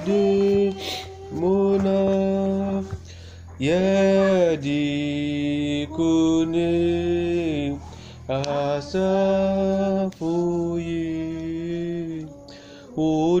[0.00, 0.72] di
[1.36, 2.00] muna.
[3.60, 7.76] Ya di kuning
[8.24, 9.20] Asafu
[10.80, 12.24] ye
[12.96, 13.36] Oh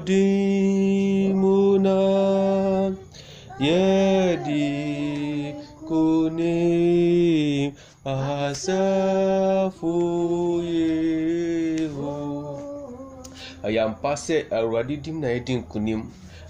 [13.62, 16.02] Ayampa sɛ awurade dim na yɛdi nkonim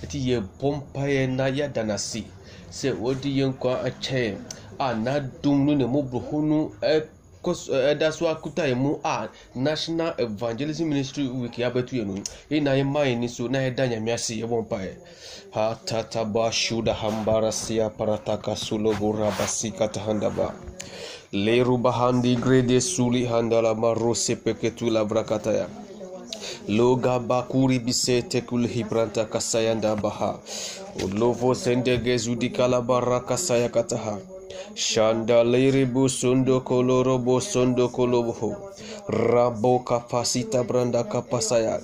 [0.03, 2.25] ɛti yɛbɔ mpaeɛ na yɛada no ase
[2.71, 4.37] sɛ wɔde yɛn nkwa akyɛɛ
[4.79, 6.73] a n'adom no ne mmɔborɔho no
[7.55, 12.15] so- ɛda so akuta yɛn mu a national evangelism ministry week yɛabɛto yɛn no
[12.51, 14.95] yɛn na yɛma yɛn ni so na yɛda nyame ase yɛbɔ mpaeɛ
[15.53, 18.55] hatataba shuda hambara sia parataka
[21.33, 25.69] handaba leru bahandi grede suli handala marose peketula brakataya
[26.69, 30.39] loga bakuri bisete kul hibranta kasayanda baha.
[31.05, 34.19] Ulovo sendege zudikala kalabara kasaya kataha
[34.75, 38.57] shandaliribu sundokolorobo sondokoloboho
[39.09, 41.81] rabo kapasita branda kapasaya.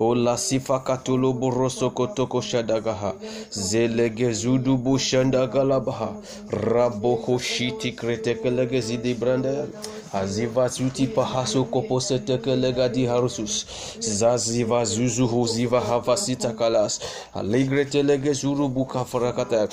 [0.00, 3.12] Olasifakatoloborosokotokosh shadagaha.
[3.50, 6.12] Zelege zudubu shandagalabaha
[6.50, 9.66] rabohoshiti kretekelege zidibrandaya
[10.12, 13.66] haziva syuti pahaso koposetekelegadi harusus
[14.00, 17.00] zaziva zuzu ho ziva havasita kalas.
[17.34, 19.68] Alegre te lege zuru buka frakata.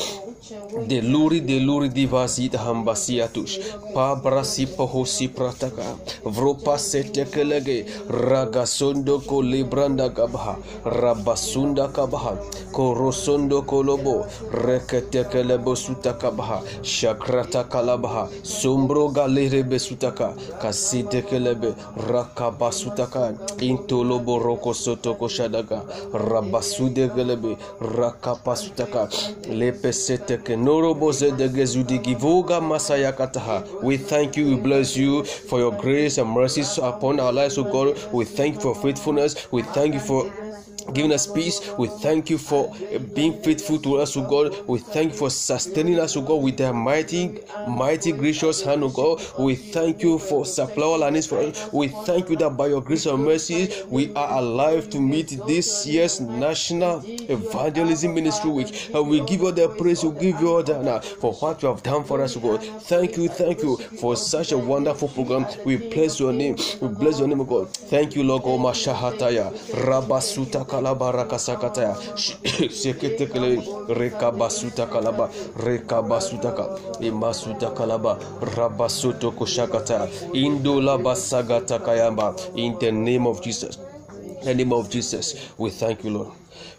[0.87, 7.43] De luri de luri di vazit bukafrakata deluri Pa brasi paho si prataka Vropa seteke
[7.43, 7.85] lege.
[8.09, 12.37] ragasondo ko kolebranda gabha rabasunda kabha
[12.71, 14.03] korosondo ko lobo.
[14.03, 20.26] kolobo reketekelebo sutakabha shakrata kalabha sombro galere besutaka.
[20.61, 21.73] Kasitekelebe
[22.09, 25.81] rakabasutaka intolobo roko sotoko shadaga
[26.13, 27.57] rabasudegelebe
[27.97, 29.07] rakapasutaka
[29.49, 32.15] lepeseteke norobozedegezudigi
[32.61, 33.63] masaya kataha.
[33.83, 37.63] We thank you we bless you for your grace and mercies upon our lives o
[37.63, 37.97] god.
[38.13, 39.47] We thank you for faithfulness.
[39.51, 40.31] We thank you for
[40.93, 41.73] giving us peace.
[41.77, 42.73] We thank you for
[43.13, 44.55] being faithful to us, O God.
[44.67, 47.35] We thank you for sustaining us, O God, with a mighty,
[47.65, 49.21] mighty, gracious hand, O God.
[49.37, 51.69] We thank you for supplying all our needs for us.
[51.71, 55.85] We thank you that by your grace and mercy, we are alive to meet this
[55.85, 58.89] year's National Evangelism Ministry Week.
[58.93, 61.61] And we give you all the praise, we give you all the honor for what
[61.61, 62.63] you have done for us, O God.
[62.63, 65.45] Thank you, thank you for such a wonderful program.
[65.65, 66.55] We bless your name.
[66.79, 67.69] We bless your name, O God.
[67.69, 68.59] Thank you, Lord God.
[68.61, 69.53] Mashahataya.
[70.77, 71.95] Rabasuta kalaba rakasakataya.
[72.69, 75.29] Seketekele rekabasuta kalaba.
[75.57, 76.79] Rekabasuta ka.
[77.01, 78.17] Imasuta kalaba.
[78.41, 80.07] Rabasoto koshakata.
[80.33, 82.35] Indola basagata kayamba.
[82.55, 83.77] In the name of Jesus.
[84.41, 85.35] In the name of Jesus.
[85.57, 86.31] We thank you, Lord.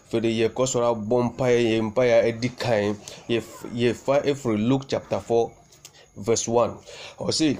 [0.09, 2.97] fede yɛkɔ sɔrɔ abɔ mpaeɛ yɛ mpaeɛ a ɛdi kan
[3.29, 5.51] yɛfa efiri luke chapter four
[6.17, 6.73] verse one
[7.19, 7.59] ɔsi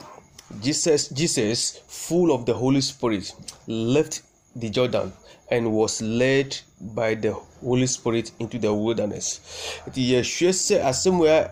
[0.59, 3.35] jesus jesus full of the holy spirit
[3.67, 4.23] left
[4.55, 5.13] the jordan
[5.51, 9.39] and was led by the holy spirit into the wilderness
[9.87, 11.51] nti yɛhwɛ sɛ asɛm a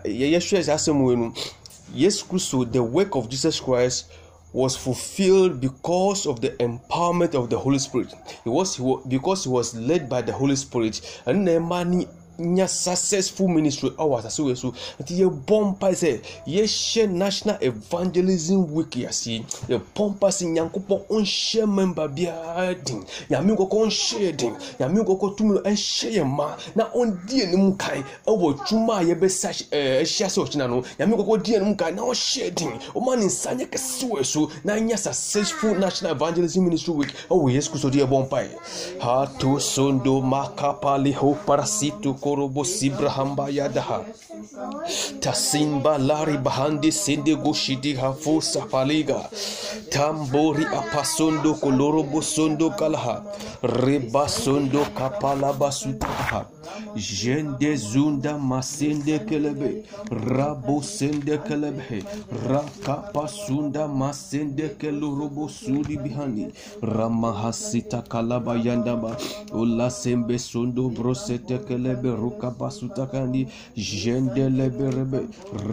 [2.72, 4.06] the work of jesus christ
[4.52, 8.14] was fulfilled because of the empowerment of the Holy Spirit.
[8.44, 11.22] It was because he was led by the Holy Spirit.
[11.26, 17.10] And the money nya successful ministry ɔwɔ asase wɔ so nti yɛbɔ mpa sɛ yɛhyɛ
[17.10, 24.18] national evangelism week ase yɛbɔ mpa sɛ nyankopɔn ɔnhyɛ member biara den nyame nkɔkɔ ɔnhyɛ
[24.20, 26.56] yɛ den nyame nkɔkɔ tumi no ɛnhyɛ yɛ ma.
[26.74, 30.82] Na ɔndi anim kan ɛwɔ dwuma a yɛbɛsa ɛhyia sɛ ɔkyena no.
[30.98, 34.24] Nyame nkɔkɔ di anim kan na ɔhyɛ yɛ den ɔma ne nsa nyɛ kɛse wɔ
[34.24, 37.12] so na nya successful national evangelism ministry week.
[37.30, 38.54] Ɔwɔ yesu kristo de yɛbɔ mpa yɛ
[39.00, 44.04] hato sondo makapali ho parasito korobo sibrahamba yadaha.
[45.20, 49.20] Tasimba lari bahandi sende goshidi hafo sapaliga.
[49.90, 53.16] Tambori apasondo kolorobo sondo kalaha.
[53.62, 56.57] Reba sondo kapala basutaha
[56.96, 62.04] jende zunda masende kelebe rabo sende kelebe
[62.48, 69.16] rakapa sunda masende kelorobo sudi bihani ramahasita kalaba yandaba
[69.52, 75.20] ula sembe sondo brosete kelebe ruka basuta kandi jende lebe rebe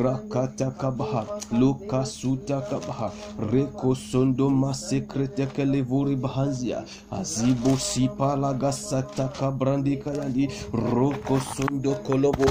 [0.02, 3.12] rakata kabaha luka suta kabaha
[3.52, 10.50] reko sondo masekrete kelevuri bahanzia azibo sipala gasata kabrandi kayandi
[10.94, 12.46] roko sondo kolobo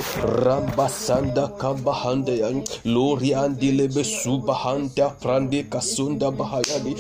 [0.45, 6.97] ramba sanda kabahande yan lori andi lebe subahanda prande kasunda bahayadi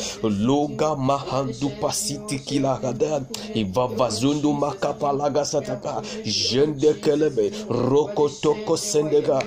[0.46, 3.20] loga mahandu pasiti kila kada
[3.54, 9.42] ivavazundo makapalaga sataka jende kelebe roko toko sendega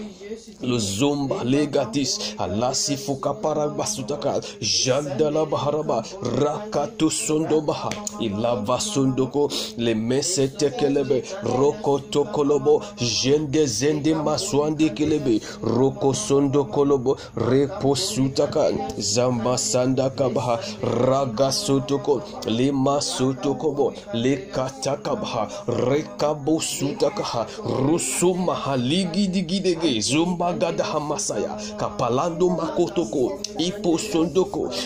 [0.61, 6.03] luzumba legatis alasi fukapara basutaka jandala baharaba
[6.41, 7.89] rakatu sondo baha
[8.19, 12.83] ilava sondoko le mese tekelebe roko tokolobo
[13.21, 22.71] jende zende maswandi kelebe roko sondo kolobo repo sutaka zamba sandaka baha raga sotoko le
[22.71, 25.47] masotokobo le kataka baha
[25.89, 27.45] rekabo sutaka
[27.85, 33.39] rusu mahaligi digidege zumba gada hamasaya kapalando makotoko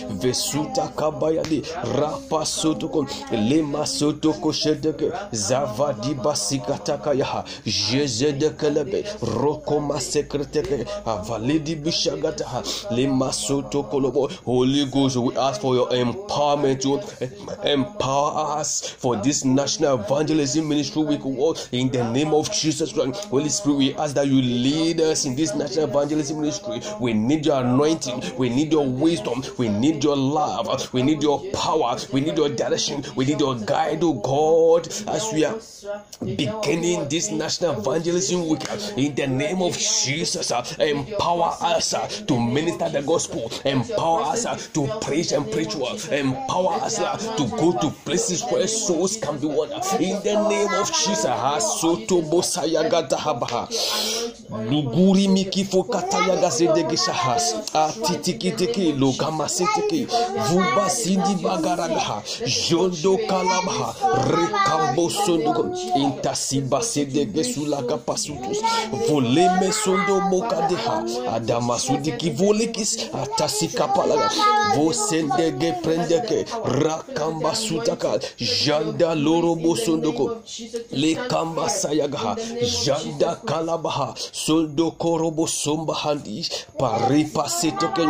[0.09, 0.91] vesuta
[1.99, 6.15] rapa sotoko lema sotoko shedeke zavadi
[11.05, 13.31] avalidi bishagataha lema
[14.45, 17.29] holy ghost we ask for your empowerment to eh,
[17.63, 21.21] empower us for this national evangelism ministry week
[21.71, 23.25] in the name of jesus christ.
[23.25, 26.81] Holy spirit we ask that you lead us in this national evangelism ministry.
[26.99, 28.37] We need your anointing.
[28.37, 29.43] We need your wisdom.
[29.57, 30.93] We need your love.
[30.93, 31.97] We need your power.
[32.11, 33.03] We need your direction.
[33.15, 35.59] We need your guide, oh God, as we are
[36.23, 38.61] beginning this national evangelism week.
[38.97, 43.51] In the name of Jesus, uh, empower us uh, to minister the gospel.
[43.65, 45.97] Empower us uh, to preach and preach well.
[46.11, 46.97] Empower us
[47.37, 49.71] to go to places where souls can be won.
[49.99, 52.21] In the name of Jesus, Hasoto
[55.49, 55.71] Bosayagata Habaha.
[55.71, 60.07] Luguri mikifo kataya gazedege shahas atitikitiki logamaseteke
[60.49, 62.21] vuba sindi bagaragaha
[62.69, 63.95] jondo kalabaha
[64.31, 68.57] rekambo sondogo intasiba sedege sulaga pasutus
[69.09, 74.31] voleme sondo mokadeha adamasudiki volikis atasikapalaga
[74.75, 78.19] vosendege prendeke rakamba sutaka
[78.65, 80.41] janda loro lorobo sondoko
[80.91, 82.35] lekamba sayagaha
[82.85, 86.47] janda kalabaha sondo koro korobo somba handi
[86.77, 88.05] paripa seteke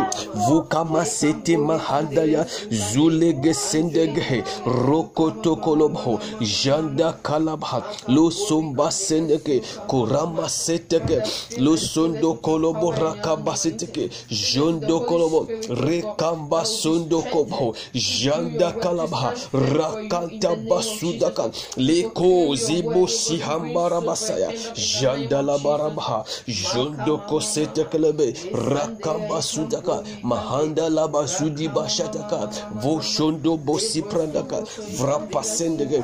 [0.48, 11.22] vukama sete mahandaya zulege sendege rokoto kolobo janda kalabha lo somba sendeke korama seteke
[11.58, 22.54] lo sondo kolobo rakaba seteke jondo kolobo rekamba sondo kobo janda kalabha rakanta basudaka leko
[22.54, 32.48] zibo sihambara basaya janda la barabaha jondo Mandoko setekelebe rakabasudaka mahanda labasudi bashataka
[32.82, 34.62] voshondo bosi prandaka
[34.96, 36.02] Vrapa Sendege.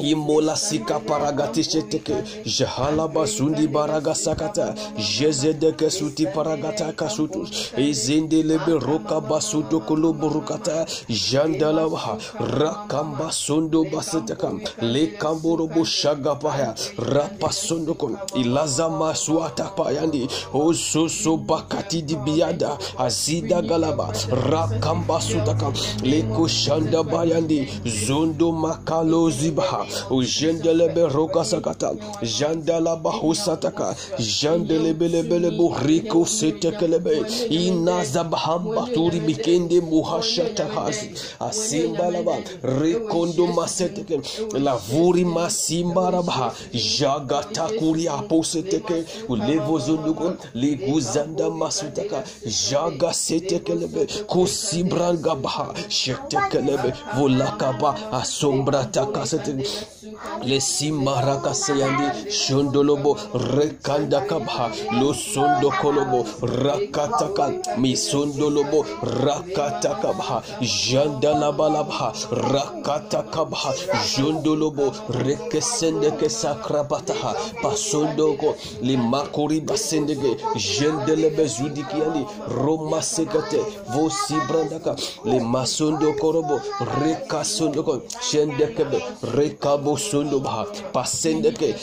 [0.00, 2.14] Imola sika paragatisheteke
[2.44, 12.18] jahala basundi baraga sakata jezedeke suti paragata kasutus izindelebe roka basuto koloborukata jandalabaha
[12.58, 24.12] rakamba sondo basetekam lekamborobo shagapaya rapasondokon ilaza masuata payandi ososo bakati dibiada azida galaba
[24.50, 27.68] rakamba sutaka leko shanda bayandi
[28.06, 31.94] zondo makalo zibaha ujendelebe roka sakata
[32.38, 33.96] jandalaba husataka
[34.40, 44.20] jandelebelebele buriko setekelebe inazabahamba turi bikende muhashata hazi asimbalaba rekondo maseteke
[44.52, 46.54] lavuri masimbarabaha
[46.98, 52.24] jagatakuri aposeteke ulevozonduko liguzanda masutaka
[52.70, 56.92] jaga setekelebe kosibrangabaha shetekelebe.
[57.16, 59.26] Volakaba asombrataka
[59.70, 63.16] seteke lesimbaraka seyandi shondolobo
[63.56, 66.20] rekanda kabha losondo kolobo
[66.64, 67.44] rakataka
[67.78, 70.42] misondolobo rakatakabha.
[70.60, 72.12] Jandalabalabha.
[72.52, 73.70] Rakatakabha.
[74.16, 74.92] Jondolobo
[75.24, 77.34] rekesendeke sakrabataha.
[77.62, 83.60] Pasondoko limakori basendege jendelebe zudikiandi roma sekate
[83.92, 86.60] vosibrandaka limasondo korobo
[87.02, 88.02] rekasondoko.
[88.20, 88.98] Shendekebe
[89.34, 91.74] rekabo kabu kabusunduba pasendeke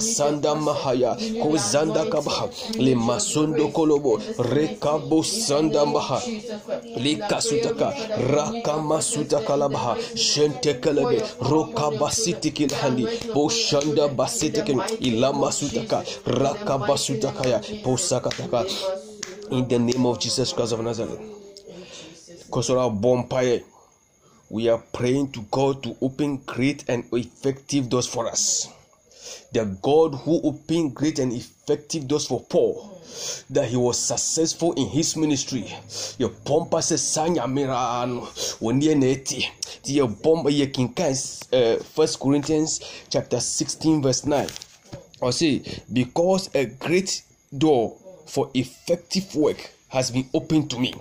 [0.00, 6.22] sanda mahaya kozanda kabaha lemasundo kolobo rekabu rekabosanda mbaha
[6.96, 7.94] likasutaka
[8.34, 18.64] rakamasutakalaba shentekelebe rokabasitikilhandi boshanda basiteken ilamasutaka rakabasutakaya posakataka
[19.50, 21.20] in the name of jesus christ of nazareth
[22.50, 23.64] kosora bompaye
[24.50, 28.68] we are praying to God to open great and effective doors for us.
[29.52, 33.00] The God who opened great and effective doors for Paul,
[33.50, 35.72] that he was successful in his ministry.
[36.18, 38.26] Your pompa says sanya mirano
[38.60, 39.44] when ye neti.
[39.84, 44.48] The bomba ye king eh, First Corinthians chapter 16 verse 9.
[45.20, 47.22] Or say because a great
[47.56, 50.94] door for effective work has been opened to me.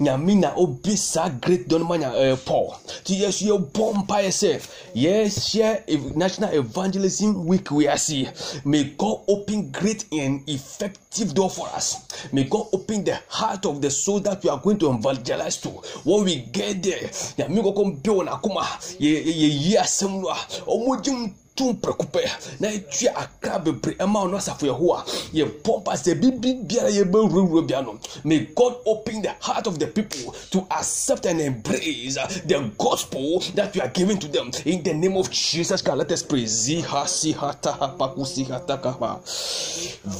[0.00, 3.92] Nyame obi saa great dɔ no ma nya ɛɛ paul ti yɛ so yɛ bɔ
[4.02, 4.60] mpaeɛ sɛ
[4.94, 8.26] yɛhyɛ national evangelism week we are see
[8.64, 11.96] may god open great and effective door for us
[12.32, 15.68] may god open the heart of the soul that we are going to evangelize to
[16.04, 18.62] when we get there nyame kɔkɔ mpɛ wɔn akoma
[18.98, 22.20] yɛ yɛ yi asɛm no a wɔn gye tum prɛko pɛ
[22.60, 27.66] na etua akra bebree ɛma ɔno asafo yehowa yɛ pɔmpa sɛ bibi biara yɛ bɛwurawura
[27.68, 32.58] bia no may god open the heart of the people to accept and embrace the
[32.78, 34.50] gospel that we are giving to them.
[34.64, 39.20] In the name of jesus christ let us pray ziha siha taha paku siha takaba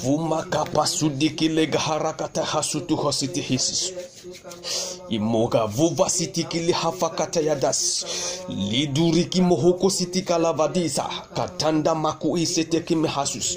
[0.02, 3.92] vuma kapa sudiki lega harakata hasutu hositi hisis
[5.08, 8.04] imogavuva sitikilihavakatayadas
[8.48, 13.56] lidurikimohuko sitikalavadisa katanda makuisetekimihasus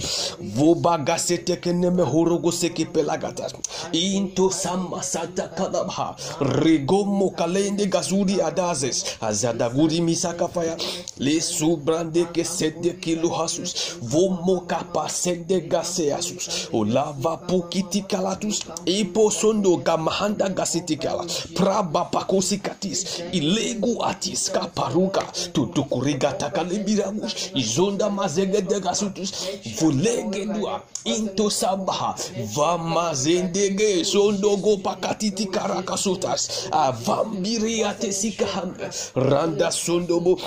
[0.55, 3.53] vubagasetekenemehorogosekipelagatas
[3.91, 9.05] intosamasatakalabha rigomokalende gazuri adazes.
[9.21, 10.77] Azadagurimisakafaya
[11.17, 21.25] lesubrandekesedekilohasus vomokapasedegaseasus olavapukitikallatus iposondo gamahanda sitikiala
[21.57, 29.33] praba pakosikatis ilego atis kaparuka tutukurigatakalemiramos izonda mazegedegasutus
[29.81, 32.15] vulegedua intosabaha
[32.55, 40.39] vamazendege sondogo pakatitikarakasotas avambiriatesikahame randa sondobo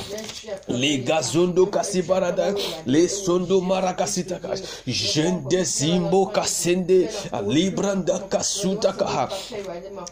[0.68, 2.54] legazondo kasibarada
[2.86, 7.08] lesondo marakasitakas jendezimbo kasende.
[7.46, 9.28] Libranda kasutakaha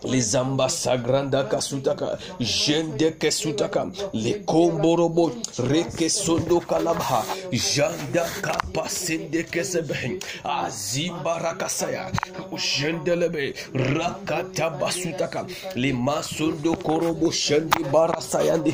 [0.05, 5.33] Lizamba sagranda kasutaka jende kesutaka le komborobo
[5.71, 12.13] reke sondo kalabha janda kapa sende kesebe azimba rakasaya
[12.57, 18.73] jendelebe rakata basutaka le masondo korobo shendi barasayande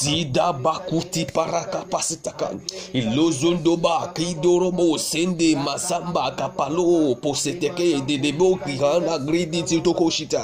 [0.00, 2.50] zida bakuti paraka pasitaka
[2.92, 10.42] ilozondo ba kidorobo sende masamba kapalo poseteke de debo kihana gridi titoko shita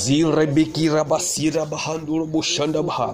[0.00, 3.10] zirebeki rabasira bahanduro bushanda baha.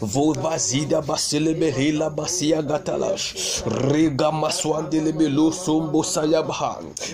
[0.00, 3.26] Vovazida baselebe hela basia gatalash
[3.90, 6.72] rega maswandelebe lo sombo saya baha.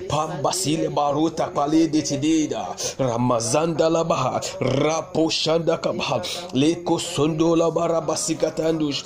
[0.09, 2.62] Pambasile baruta pale de tidida
[2.99, 4.41] ramazanda la baha.
[4.61, 6.19] Rapo shanda kabaha.
[6.55, 9.00] Leko sondo la barabasikatandush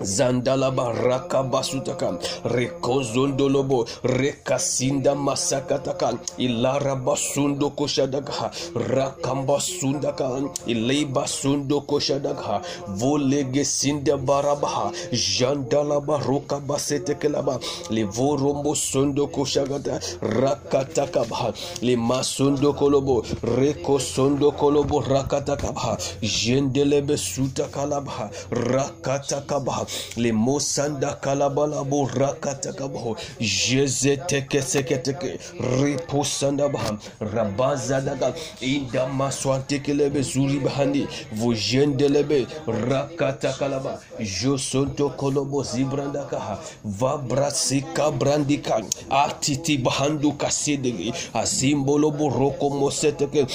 [0.00, 10.26] zandalaba rakabasutaka rekozondolobo rekasinda masakataka ilarabasundu koshadaka rakambasundaka
[10.66, 17.58] ileibasundo koshadaka volegesinda barabaha jandalaba rokabasetekelaba
[17.90, 21.52] livorombo sondo koshagata rakatakaba
[21.82, 23.24] limasundo kolobo
[23.58, 34.98] rekosondo kolobo rakatakaba jendelebe sutakalaba rakatakaba le mosanda kalabala bo rakata kabaho jeze teke seke
[35.02, 35.38] teke.
[35.60, 44.00] Riposanda baha rabaza daga inda maswante kelebe zuri bahandi vojendelebe rakata kalaba.
[44.20, 48.82] Josonto kolobo zibranda kaha vabrasika brandika.
[49.10, 53.46] Atiti bahandu kasedege asimbolo boroko moseteke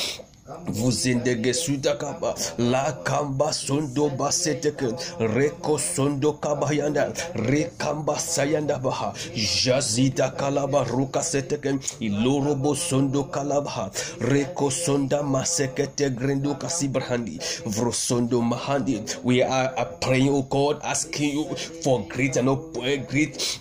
[0.68, 9.14] vuzindege sudakaba la kamba sondo baseteke reko sondo kabayanda rekamba sayanda baha
[9.64, 19.02] jazida kalaba ruka seteke ilorobo sondo kalabaha reko sonda masekete grendo kasibrahandi vrosondo mahandi.
[19.24, 22.56] We are praying oh god asking you for great and uh,
[23.08, 23.60] great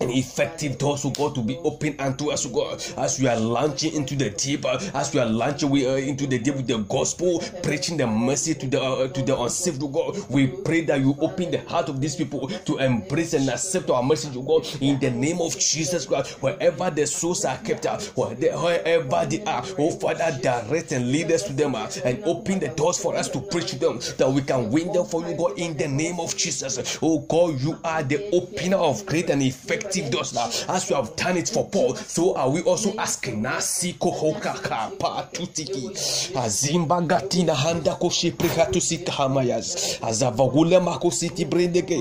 [0.00, 3.94] and effective doors of God to be open unto us, God, as we are launching
[3.94, 6.78] into the deep, uh, as we are launching we, uh, into the deep with the
[6.78, 10.16] gospel, preaching the mercy to the uh, to the unsaved, God.
[10.30, 14.02] We pray that you open the heart of these people to embrace and accept our
[14.02, 16.42] message, God, in the name of Jesus Christ.
[16.42, 21.42] Wherever the souls are kept out, wherever they are, oh Father, direct and lead us
[21.44, 24.42] to them uh, and open the doors for us to preach to them that we
[24.42, 26.98] can win them for you, God, in the name of Jesus.
[27.02, 30.74] Oh God, you are the opener of great and effective effective now.
[30.74, 35.90] As you have done it for Paul, so are we also asking Nasi kohokaka patutiki
[36.36, 39.98] azimba gatina handa koshe prekatusika hamayas.
[40.02, 41.98] Azavagula makositi brendege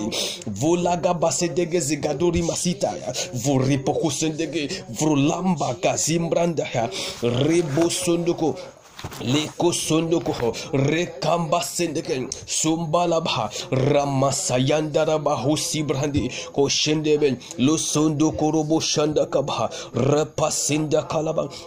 [0.47, 2.93] volaga basedege zigadori masita
[3.33, 4.83] voripo kusendege.
[4.89, 6.67] Vrolamba kazimbranda
[7.21, 8.57] rebo sondoko
[9.21, 14.31] Leko sundu kuho rekamba sendeken sumbalabha rapa
[15.75, 17.37] ibrahandi koshendeben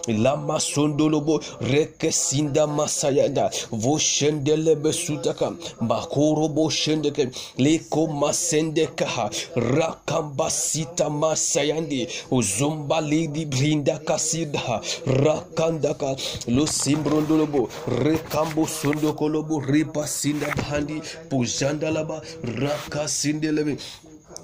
[0.09, 13.45] lama sundu lobo reke rekesinda masayanda voshendelebe sutaka bakorobo shendeken likomasendekaha rakambasita masayandi uzumba lidi
[13.45, 16.17] uzumbalidi brindakasidha rakandaka
[16.49, 17.69] lusimbro sondolobo
[18.05, 22.23] rekambo sondokolobo ripa sinda bahandi pujandalaba
[22.61, 23.77] raka sindelebe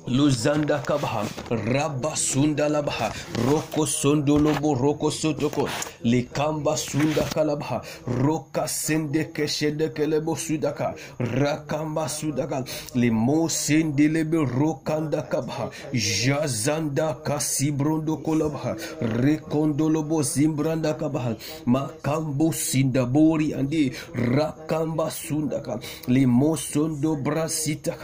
[0.06, 3.12] luzanda kabaha raba sunda labaha
[3.50, 5.68] roko sondolobo roko sotoko
[6.04, 12.64] likamba sunda kalabaha roka sende keshede kelebo sudaka rakamba sudaka
[12.94, 21.34] limo sendelebe rokanda kabaha jazanda kasibrondo kolabaha rekondolobo zimbranda kabaha
[21.66, 27.96] makambo sindabori andi rakamba sundaka limo sondo brasita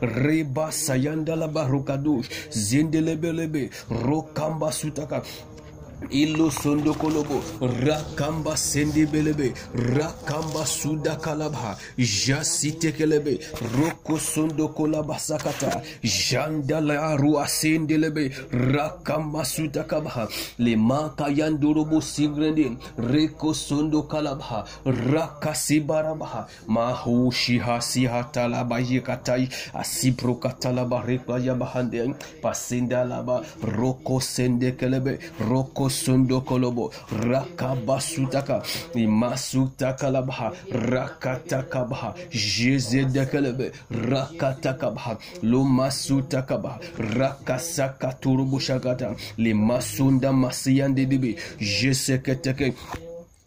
[0.00, 3.70] reba saya yandala barukadush zindelebelebe
[4.06, 5.22] rokamba sutaka
[6.10, 13.40] ilo sondo kolobo rakamba sendi belebe rakamba suda kalabha jasite kelebe
[13.76, 20.28] roko sondo kolaba sakata jandala aru asendelebe rakamba suda kabha
[20.58, 31.02] le maka yandurubu sigrende reko sondo kalabha rakasibarabha mahu shiha siha talaba yikatai asipro katalaba
[31.02, 36.92] rekla yabahande pasinda laba roko sende kelebe roko sondo kolobo
[37.28, 38.62] rakabasutaka
[38.94, 40.06] imasutaka
[40.70, 52.74] rakatakabaha jezedekelebe rakatakabaha lomasutakabaha rakasakaturubushakata limasunda masiyandedibi jeseketeke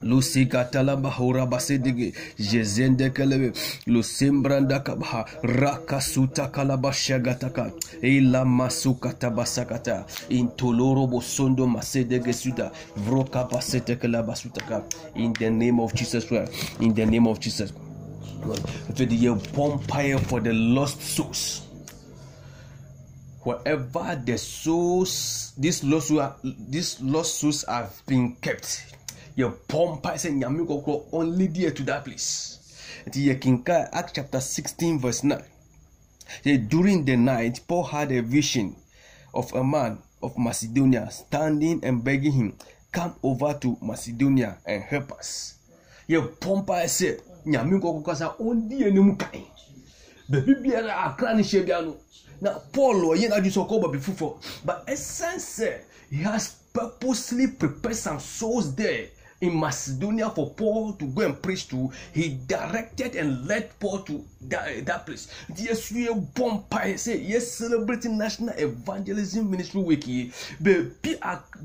[0.01, 3.51] lusikatala bahura basidigi jezende kelebe
[3.87, 14.35] lusimbranda kabaha rakasuta kalaba shagataka ila masukata basakata intoloro bosondo masedege suta vroka basete kelaba
[14.35, 14.83] sutaka
[15.15, 17.73] in the name of Jesus Christ in the name of Jesus
[18.95, 21.65] the vampire for the lost souls.
[23.43, 28.83] Wherever the souls these lost souls, these lost souls have been kept
[29.39, 32.59] yɛbɔ mpa sɛ nyame kɔkorɔ only dear to that place.
[33.07, 35.39] Nti yɛkenka act chapter 16 verse 9
[36.67, 38.75] during the night paul had a vision
[39.33, 42.53] of a man of macedonia standing and begging him
[42.91, 45.55] come over to macedonia and help us.
[46.09, 49.41] Yɛbɔ mpa sɛ nyame kɔkɔkɔ sa ɔndi anim kan
[50.29, 51.95] baabi biara akra ne hyɛ bia no.
[52.41, 57.95] Na paul ɔyɛ n'adwi sɛ ɔkɔ baabi foforɔ but ɛsiane sɛ he has purposely prepared
[57.95, 59.07] some souls there
[59.41, 64.23] in Macedonia for Paul to go and preach to, he directed and led Paul to
[64.41, 65.27] that, that place.
[65.55, 66.63] Yes, we are born
[66.97, 70.05] say yes, celebrating National Evangelism Ministry Week.
[70.61, 70.91] Baby,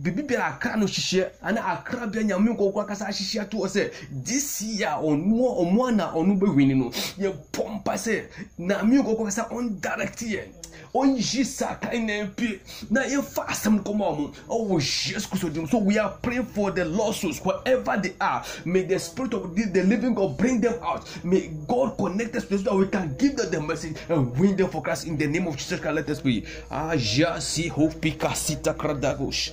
[0.03, 3.75] baby, be a crano shisha and a crab and yamuko wakasa shisha to us.
[4.11, 6.93] This year on more on one on ube winning.
[7.19, 8.27] You pompa say
[8.59, 10.49] na muko wakasa on direct here.
[10.95, 12.61] Ɔnyi saka na mpie
[12.91, 14.77] na yɛfa asɛm kɔma mu ɔwɔ
[15.13, 18.45] yesu kristo dim so we are praying for the lost souls wherever they are.
[18.65, 21.05] May the spirit of the, the living god bring them out.
[21.25, 24.71] May god connect us so that we can give them the message and win them
[24.71, 25.07] for christ.
[25.07, 26.45] In the name of jesus christ let us pray.
[26.71, 29.53] Aja si hopika sita kradagosh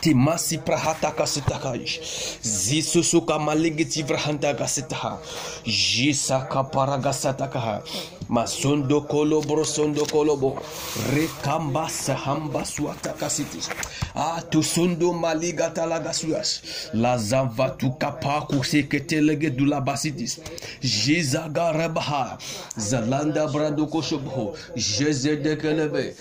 [0.00, 2.00] timasi prahata kasitakash
[2.42, 5.18] zisusuka maligiti vrahanta kasitaha.
[5.64, 7.82] Jisaka paragasatakaha
[8.28, 10.58] masondo kolobo sondo kolobo.
[11.14, 13.68] Rekamba sahamba suata kasitis
[14.14, 16.60] a tusondo maliga talagasuas.
[16.94, 20.40] Lazava tukapa kuseketelege dulabasitis
[20.80, 22.38] jizaga rebaha
[22.76, 23.48] zalanda
[23.90, 26.14] koshobo jezedekelebe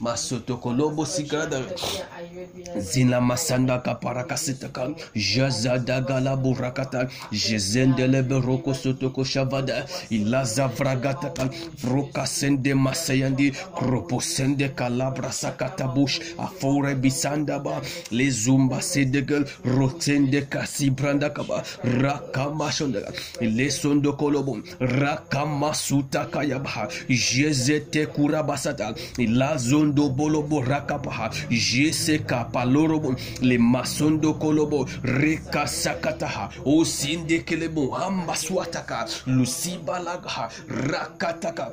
[0.00, 1.04] masoto kolobo
[1.50, 11.50] sikrada zina masanda kapara kasitaka jazadagala burakata jezendelebe roko sotoko shavada ilaza vragataka
[11.82, 24.58] vrokasende masayandi kroposende kalabra sakatabush afore bisandaba lezumba sedegel rotende kasibranda kaba rakamashondaga lesondo kolobo
[24.80, 36.84] rakamasuta kayabha jezete kurabasata ilazondo bolobo rakapaha Jeseka palorobo le masondo kolobo reka sakataha o
[36.84, 41.72] sinde kelebo ambaswataka lusibalagaha rakataka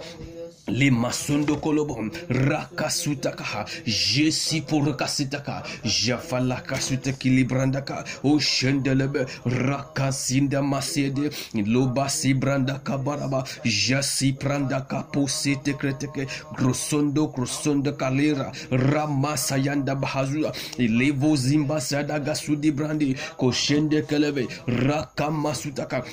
[0.67, 13.43] le masondo kolobom rakasutakaha jesi porakasitaka jafalakasutaki librandaka o shendelebe rakasinda masede lobasi brandaka baraba
[13.63, 16.27] jasi prandaka posetekreteke
[16.57, 26.03] grosondo grosondo kalera ramasa kayanda bahazuya levo zimba sadaga sudi brandi koshende keleve rakamasutaka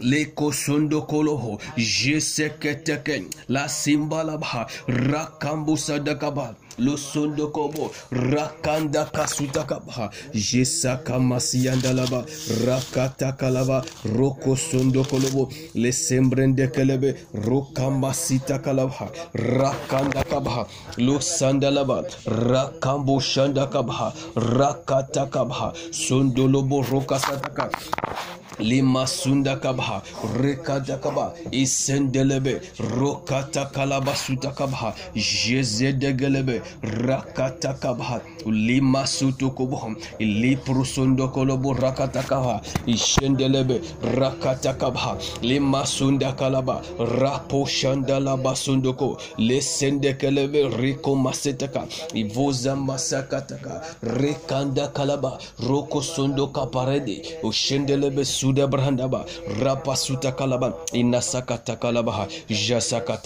[0.00, 12.24] lekosondokoloho jeseketeke la simbalabha rakambusadakaba lo sondo kobo rakanda kasutakaba jesaka rakata
[12.66, 13.84] rakatakalaba
[14.16, 15.48] roko sondo kolobo.
[15.74, 20.66] Le sembrende kelebe rokamasita kalabha rakanda kabha
[20.98, 30.02] lo sandalaba rakambu shanda kabha rakatakabha sondolobo rokasataka lima sunda lima sunda kaba
[30.40, 32.60] reka dakaba isendelebe
[32.98, 42.22] rokata kalabasuta kabha, jeze de gelebe, rakata kabha, lima sutu kubuham, li prusundo kolobu rakata
[42.22, 43.80] kabha, isendelebe,
[44.16, 52.76] rakata kabha, lima sunda kalaba, rapo rokatakalabasutakabha jezedegelebe rakatakabha le sende kelebe ishendelebe masetaka ivoza
[52.76, 55.38] masakataka rekanda kalaba
[55.68, 59.24] roko sundo kaparede o shendelebe suda brandaba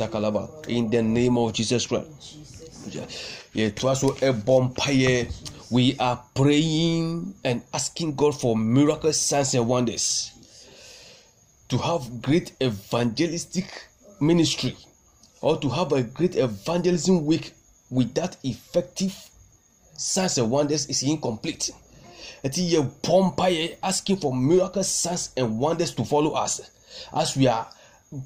[0.08, 2.36] kalaba in the name of Jesus Christ.
[5.70, 10.30] We are praying and asking God for miracles signs and wonders.
[11.68, 13.66] To have great evangelistic
[14.20, 14.76] ministry
[15.42, 17.52] or to have a great evangelism week
[17.90, 19.14] with that effective
[19.96, 21.70] signs and wonders is incomplete
[22.44, 26.60] ɛti yɛ bɔ mpaeɛ asking for miracles signs and wonders to follow us.
[27.12, 27.68] As we are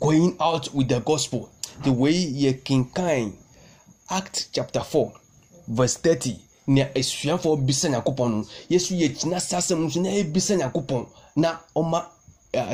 [0.00, 1.50] going out with the gospel
[1.82, 3.32] the way yɛ kinkan
[4.10, 5.12] act chapter four
[5.66, 8.46] verse thirty nea esuafoɔ bisa nyakopɔn no.
[8.68, 12.06] Yesu yɛ gyina saa asɛm nso na ebisa nyakopɔn na ɔma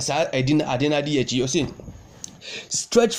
[0.00, 1.72] saa ɛdi na ade na ade yɛ akyi ɔsɛ
[2.68, 3.16] stretch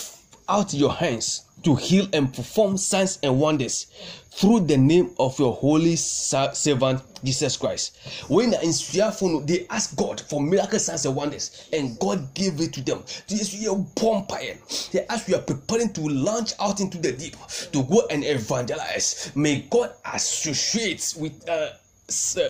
[0.47, 3.87] out your hands to heal and perform signs and wonders
[4.31, 7.97] through the name of your holy servant Jesus Christ.
[8.27, 12.59] When the insuafo no, they ask God for miracle signs and wonders, and God gave
[12.61, 13.03] it to them.
[13.27, 14.57] This is a vampire.
[14.91, 17.35] They ask we are preparing to launch out into the deep
[17.71, 19.31] to go and evangelize.
[19.35, 21.69] May God associate with uh,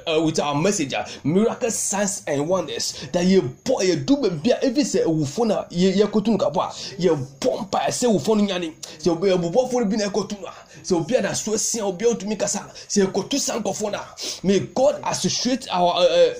[0.07, 4.51] uh, with our message uh, miracle signs and wonders that yɛ bɔ yɛ du baabi
[4.51, 8.07] a ebi sɛ ewufo na yɛ yɛ kotu no kabɔ a yɛ bɔ mpa sɛ
[8.07, 11.21] ewufo no nyane sɛ obi ebubɔfo no bi na ɛkotu no a sɛ obi a
[11.21, 12.71] naso esia obi a otumi kasa.
[12.87, 14.01] Sɛ ekotu saa nkɔfo na
[14.43, 15.95] may God associate our.
[15.95, 16.33] Uh,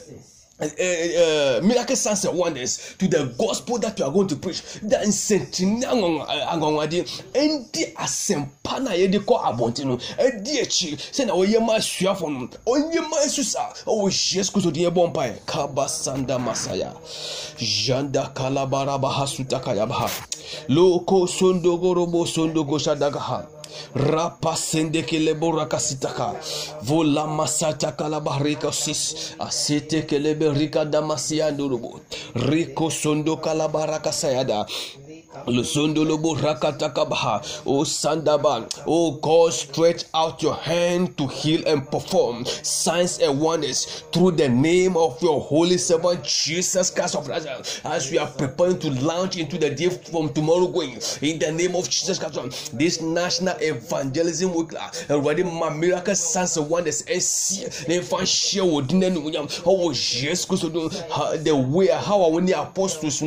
[0.62, 4.36] uh, uh, uh, miracle signs and wonders to the gospel that you are going to
[4.36, 4.62] preach.
[4.84, 5.86] That nsɛnkyerɛnne
[6.52, 12.48] anwanwadeɛ ɛndi asɛmpa na yɛde kɔ abɔnten no ɛdi akyi sɛnea ɔyɛ ma asuafo no
[12.68, 15.46] ɔnyɛ ma esu sa ɔwɔ yesu kristo de yɛbɔ mpaeɛ.
[15.46, 16.94] Kaba sanda masaya.
[17.58, 20.10] Janda kalabaraba hasutakayabaha
[20.70, 23.59] loko sondogorobo sondogo shadagaha
[23.96, 26.36] rapasendekeleborakasitaka
[26.90, 32.00] volamasatakalabarikasis asetekeleberikadamasiandurubu
[32.36, 34.66] rikosondokalabara kasayada
[35.32, 35.52] Oh
[38.88, 44.50] Oh God, stretch out your hand to heal and perform signs and wonders through the
[44.50, 47.82] name of your holy servant Jesus Christ of Nazareth.
[47.86, 51.76] As we are preparing to launch into the day from tomorrow going in the name
[51.76, 52.78] of Jesus Christ.
[52.78, 54.74] This national evangelism week
[55.12, 59.14] already my miracle signs and wonders and see the share dinner
[59.66, 63.26] oh yes the way how apostles a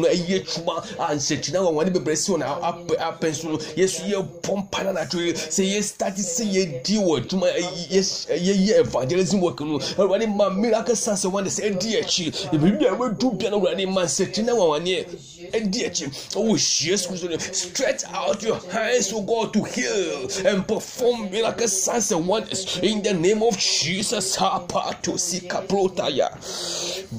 [1.72, 5.32] wɔn bebree si wɔn apɛ apɛ so no yesu yɛ bɔ mpa na n'atwo yi
[5.32, 7.46] sɛ yɛ start sɛ yɛ di wɔ adwuma
[7.90, 12.94] yɛ yɛ evangelism work no awurade ma miracle signs and wonders ɛdi akyi ebibi a
[12.96, 15.06] wɔadu bia no awurade ma nsɛkyina wɔ wɔn
[15.52, 16.52] ɛdi akyi ɔwɔ
[16.88, 21.68] yesu oh, kristo no stretch out your hands o god to heal and perform miracle
[21.68, 22.78] signs and wonders.
[22.78, 26.28] In the name of jesus hapato sikaprotaya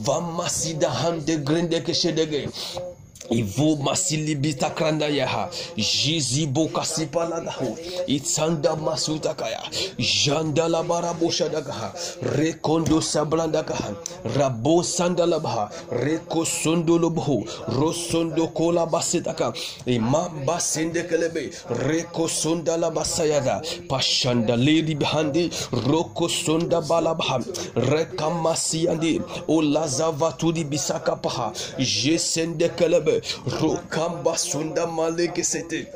[0.05, 2.49] vamasida hande grinde keshedege
[3.29, 5.49] Ivo masili bita kranda yaha
[10.69, 11.93] la bara bosha masutakaya jandalabaraboshadagaha
[12.37, 13.93] rekondo sablanda kaha.
[14.37, 17.43] rabo sandalabaha rekosondolobho
[17.79, 19.53] rosondokolabasitaka
[19.85, 21.51] imambasendekelebe
[21.87, 25.49] rekosondalabasayada pashandalelibihandi
[25.89, 27.39] rokosondabalabaha
[27.75, 33.12] bisaka olazavatudibisak kapaha jesendekelebe
[33.61, 35.87] Rukam basunda malı gesedi.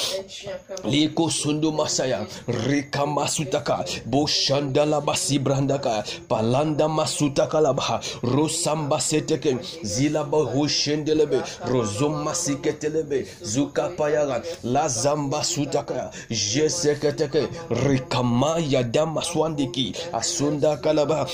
[0.85, 2.27] Liko Sundo Masaya.
[2.69, 3.85] Rika Masutaka.
[4.09, 6.03] Boshandala Basi Brandaka.
[6.29, 9.59] Palanda Masutaka Labaha Rosamba Seteke.
[9.85, 10.45] Zilaba
[10.83, 11.39] shendelebe
[11.73, 13.19] rozoma siketelebe
[13.53, 14.37] zukapayaga
[14.75, 17.43] lazamba sutakaya jeseketeke
[17.87, 19.87] rikamaya damaswandiki
[20.21, 21.27] asunda kalaba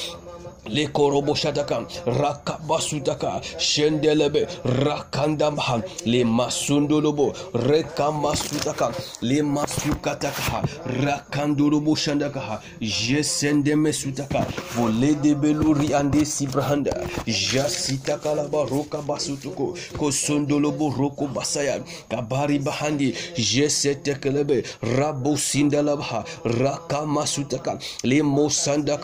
[0.68, 10.62] le korobo shataka rakabasutaka shendelebe rakandamha le masundolobo rekamasutaka le masukataka
[11.05, 16.92] rakandolobo shandaka jesendeme sutaka volede beluri ande sibrahanda
[17.26, 28.96] jasitaka laba roka basutuko kosondolobo roko basaya kabari bahandi jesetekelebe rabo sindalaba rakamasutaka le mosanda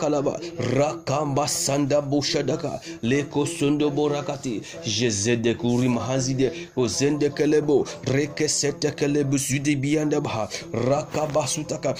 [1.53, 10.49] rasanda boshadaka leko sondo borakati jezede kuri mahazide ozende kelebo rekesete kelebo sudi bianda baha.
[10.73, 11.95] Rakabasutaka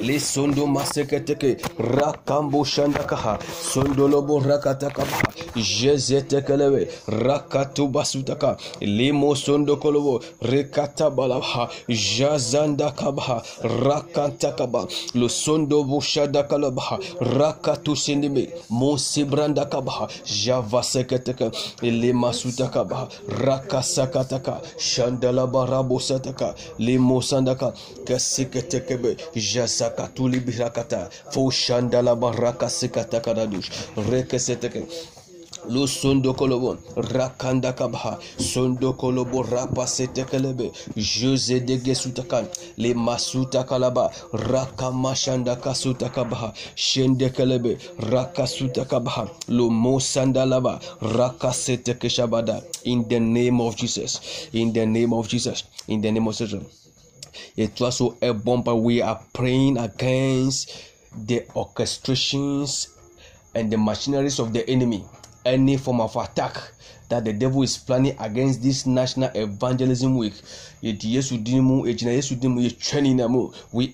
[0.00, 3.38] lisundu maseketeke rakambo shandakaha.
[3.72, 5.18] Sondolobo rakatakaba
[5.56, 13.42] jezetekelewe rakatubasutaka limo sondokolobo rekatabalabaha jazandakabaha
[13.84, 18.48] rakantakaba losondobo shadakalabaha rakatusindime.
[18.70, 20.08] Monsibrandakabaha
[20.44, 21.50] javaseketeke.
[21.82, 23.08] Limasutakabaha
[23.44, 24.60] rakasakataka.
[24.78, 27.72] Shandalabarabosataka limosandaka
[28.04, 29.16] kaseketekebe
[29.58, 31.00] jasaka tulibirakata
[31.32, 33.68] fo shandala baraka sikata karadush
[34.10, 34.82] rekeseteke
[35.68, 42.46] lo sondo kolobo rakanda kabaha sondo kolobo rapa setekelebe jose dege sutakan
[42.78, 47.76] le masuta kalaba raka mashanda kasuta kabaha shende kelebe
[48.10, 54.20] raka suta kabaha lo mosanda laba raka seteke shabada in the name of Jesus
[54.52, 56.62] in the name of Jesus in the name of Jesus
[57.56, 60.70] it was so a bomber we are praying against
[61.26, 62.94] the orchestrations
[63.54, 65.04] and the machineries of the enemy.
[65.44, 66.56] Any form of attack
[67.08, 70.34] that the devil is planning against this national evangelism week
[70.82, 70.90] we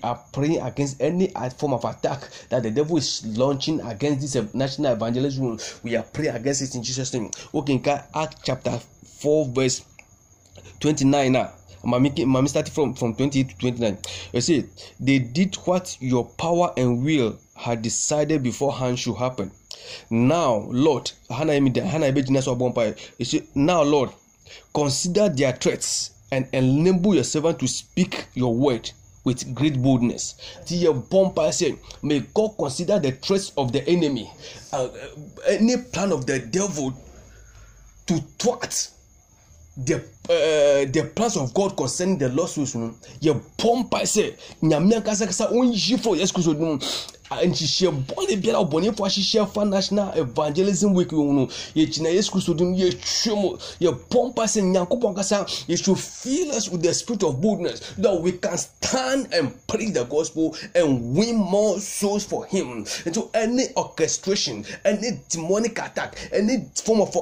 [0.03, 4.93] are praying against any form of attack that the devil is launching against this national
[4.93, 7.29] evangelism we are praying against it in jesus name.
[7.53, 9.85] Okenka act chapter four verse
[10.79, 11.53] twenty-nine now
[11.85, 13.97] Mami, Mami started from, from 20 to 29.
[14.33, 14.65] You see,
[14.99, 19.51] they did what your power and will had decided beforehand should happen.
[20.09, 24.09] Now, Lord, Hannah you see, now, Lord,
[24.73, 28.91] consider their threats and enable your servant to speak your word
[29.23, 30.35] with great boldness.
[30.67, 34.31] The bomb say, may God consider the threats of the enemy,
[34.71, 34.89] uh,
[35.47, 36.93] any plan of the devil
[38.07, 38.89] to thwart
[39.77, 39.95] the
[40.29, 44.95] uh, the plans of God concerning the lost souls no yɛ bɔ mpa sɛ nyame
[44.95, 46.79] ankasakasa ɔnyi fo yesu kristo dum
[47.29, 52.73] nhyehyɛ bɔne biara ɔbɔnefo ahyehyɛ fa national evangelism week wɔn no yɛgyina yesu kristo dum
[52.73, 57.41] yɛtwa mu yɛbɔ mpa sɛ nyankopɔn kasa you should fill us with the spirit of
[57.41, 62.85] boldness that we can stand and preach the gospel and win more souls for him.
[63.05, 67.15] And so any orchestration any demonic attack any form of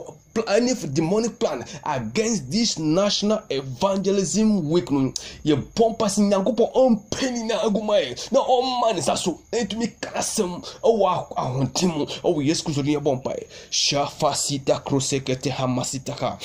[0.47, 5.13] any demonic plan against this national evangelism week no.
[5.45, 9.39] Yɛ bɔ mpa sɛ nyankopɔn ɔmpɛ nyinaa agu ma yɛ na ɔmma ne sa so.
[9.51, 11.05] Na ɛtumi karasɛm ɛwɔ
[11.37, 12.05] ahoɔden mu.
[12.05, 13.45] Ɛwɔ yesu kristo din yɛ bɔ mpa yɛ.
[13.69, 16.37] Shafa sita krosekete hamasita ka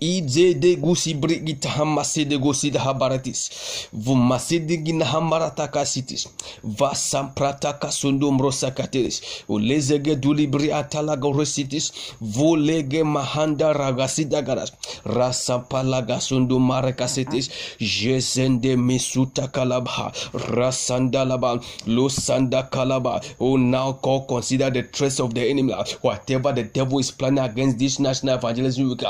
[0.00, 3.50] Ize de gusi brigita hamase de gosi de habaratis.
[3.92, 6.28] Vumase de gina hamarata kasitis.
[6.64, 9.22] Vasam prata kasundo mrosa kateris.
[9.48, 11.92] Ulezege duli bri atala goresitis.
[12.20, 14.72] Volege mahanda ragasida garas.
[15.04, 17.50] Rasa palaga sundo marakasetis.
[17.78, 20.12] Jesende misuta kalabha.
[20.32, 21.60] Rasanda laba.
[21.86, 23.20] Losanda kalaba.
[23.40, 25.72] Oh now God consider the threats of the enemy.
[26.00, 29.02] Whatever the devil is planning against this national evangelism we week.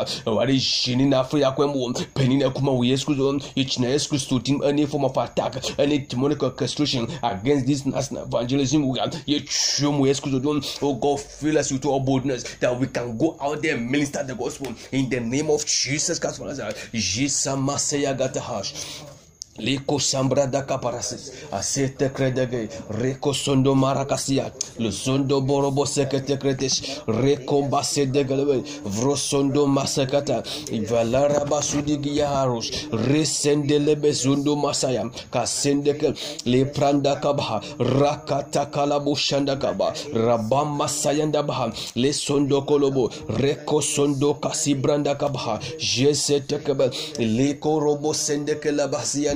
[0.58, 4.62] Hyɛni na afei akwan mu panin na kuma wɔ yesu kristo yɛkyina yesu kristo tim
[4.62, 8.88] any form of attack any demonic orchestration against this national evangelism.
[8.88, 12.78] We are yɛtwa mu yesu kristo dom oh god fill us with all boldness that
[12.78, 14.72] we can go out there and minister the gospel.
[14.92, 16.40] In the name of jesus christ
[16.92, 19.02] jesus maseya gatahash
[19.58, 28.06] Liko sambra da caparasis, asete credege, Reko sondo maracasia, lo sondo borobo secete cretes, recombase
[28.10, 36.14] de galwe, vrosondo masakata, ivalara basudi giaharus, resende lebe zundo masaya, kasende ke,
[36.46, 44.32] le pranda kabaha, rakata kalabu shanda kaba, rabamba sayanda baha, le sondo kolobo, Reko sondo
[44.32, 46.88] kasibranda kabaha, jesete kebe,
[47.18, 48.72] le korobo sende ke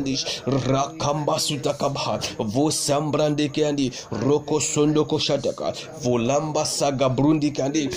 [0.07, 3.93] yandish rakamba sutakabha vosambrande kandi
[4.23, 7.91] roko sondoko shataka volamba saga brundi kandi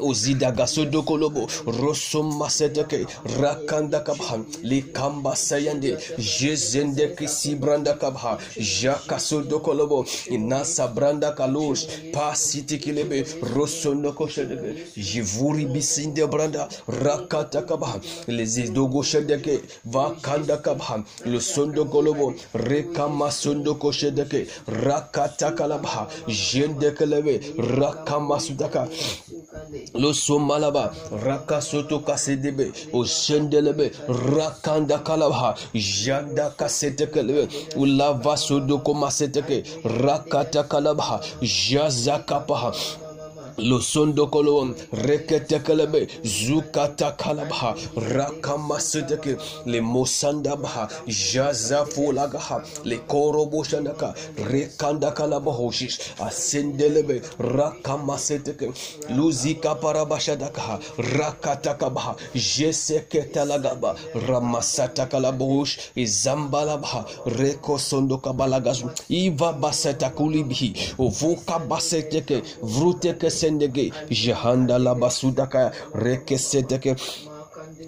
[0.00, 3.06] ozida gasodo kolobo rosoma seteke
[3.40, 8.38] rakanda kabha likamba sayande jezende kisibranda kabha
[8.80, 19.02] jakasodo kolobo inasa branda kalosh pasiti kilebe rosondo koshedeke jivuri bisinde branda rakata kabha lezidogo
[19.02, 27.40] shedeke vakanda kabha losondo kolobo rekama sondo koshedeke rakata kalabha jende kelebe
[27.78, 28.88] rakama sudaka
[29.94, 30.92] lo somalaba
[31.24, 35.54] raka soto kasedebe o shendelebe rakanda kalaba.
[35.74, 41.20] Janda kasetekelebe ulava sodoko maseteke rakata kalaba.
[41.42, 42.72] Jazakapaha
[43.58, 49.36] losondokolo reketekelebe zukatakalabha rakamasedeke
[49.66, 50.88] lemosandabaha
[51.32, 54.14] jazafulagaha lekoroboshandaka
[54.50, 58.72] rekandakalabahoshis asendelebe rakamasedeke
[59.16, 60.78] luzikaparabashadakaha
[61.18, 63.96] rakatakabaha jeseketalagaba
[64.28, 73.86] ramasatakalabosh izambalabaha rekosondokabalagazu ivabasetakuli bihi ovukabaseteke vruteke sendege.
[74.24, 75.70] Jehanda la basudaka
[76.08, 76.96] rekeseteke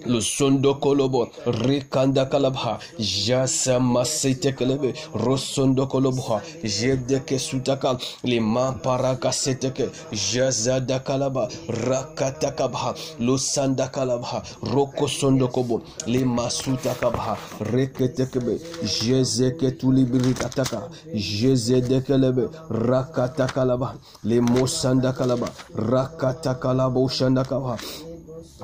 [0.07, 9.89] lo sondo kolobo rikanda kalabha jasa masite kelebe rosondo kolobo jedeke sutaka lima paraka seteke
[10.11, 14.43] jazada kalaba rakata kabha lo sanda kalabha
[14.73, 17.37] roko sondo kobo lima sutaka bha
[17.71, 27.77] reketekebe jezeke tulibirikataka jezedekelebe rakata kalaba limo sanda kalaba rakata kalaba ushanda kabha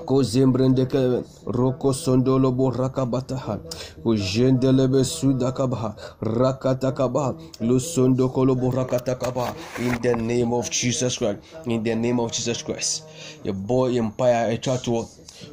[0.06, 3.60] kozembrendeke roko sondolo bo rakabataha.
[4.06, 7.34] Ujendelebe sudakabaha rakatakabaha.
[7.62, 9.54] Lo sondokolo bo rakatakabaha.
[9.80, 11.40] In the name of Jesus Christ.
[11.66, 13.04] In the name of Jesus Christ.
[13.44, 15.08] Your boy empire a echato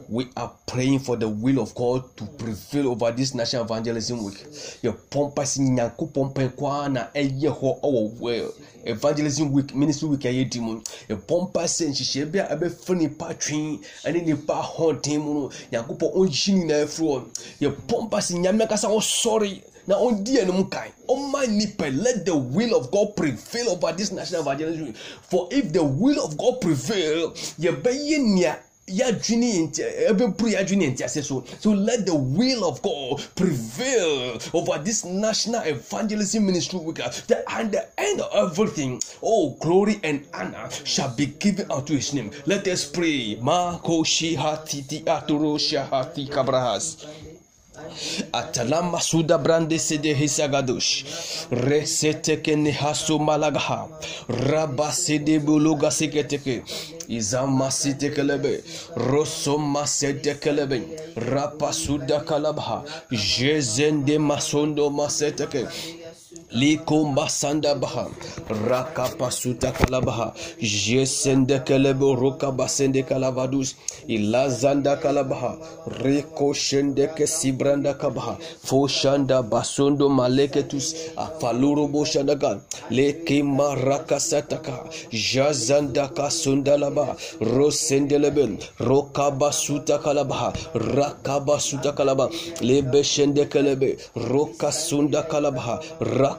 [0.08, 4.44] we are praying for the will of God to prevail over this national evangelism week.
[4.82, 8.52] Your pompas nyanko pompa kwa na eye ho owo well.
[8.84, 10.82] Evangelism week, ministry week aye dimu.
[11.08, 15.50] Your pompas se nhihye bia abe fani pa twen ane nipa honten mu no.
[15.72, 17.30] Yankopɔ onhyini na afro.
[17.58, 22.74] Your pompas nyame kasa o sorry na ɔndi anim kan ɔma nipa let the will
[22.76, 27.32] of god prevail over this national evangelism week for if the will of god prevail
[27.58, 28.56] yɛbɛyɛ nea
[31.60, 31.70] so.
[31.70, 37.88] Let the will of God prevail over this national evangelism ministry week that at the
[38.00, 42.30] end of everything oh glory and honor shall be given unto his name.
[42.46, 43.36] Let us pray.
[46.30, 47.06] Kabrahas
[48.32, 51.04] atalama suda brande sede hisagadosh
[51.50, 53.88] reseteke nehaso malagaha.
[54.28, 56.62] Raba sede buluga siketeke
[57.08, 58.62] izama sitekelebe
[58.96, 60.78] rosoma setekelebe
[61.16, 65.66] rapa suda kalabha jezende masondo maseteke
[66.52, 68.06] likomba sanda baha
[68.68, 73.74] rakapa suta kalabaha jesende kelebe roka basende kalavadus
[74.08, 75.56] ilazanda kalabaha
[76.02, 86.76] reko shende ke sibranda kabaha foshanda basondo maleketus afaluro boshandaga leke maraka sataka jazanda kasunda
[86.76, 92.28] laba rosendelebe roka basuta kalabaha rakaba suta kalaba
[92.60, 95.78] lebe shende kelebe roka sunda kalabaha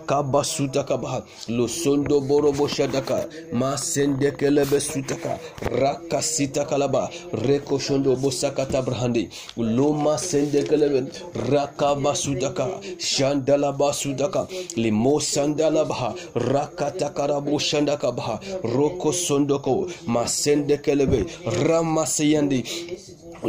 [0.02, 8.66] rakaba sutaka baha losondo borobo shadaka masende kelebe sutaka raka sita kalaba reko shondo bosaka
[8.66, 11.10] tabrahandi loma sende kelebe
[11.50, 21.26] rakaba sutaka shandala basudaka limo sandala baha rakata karabo shandaka baha roko sondoko masende kelebe
[21.46, 22.64] rama ramaseyandi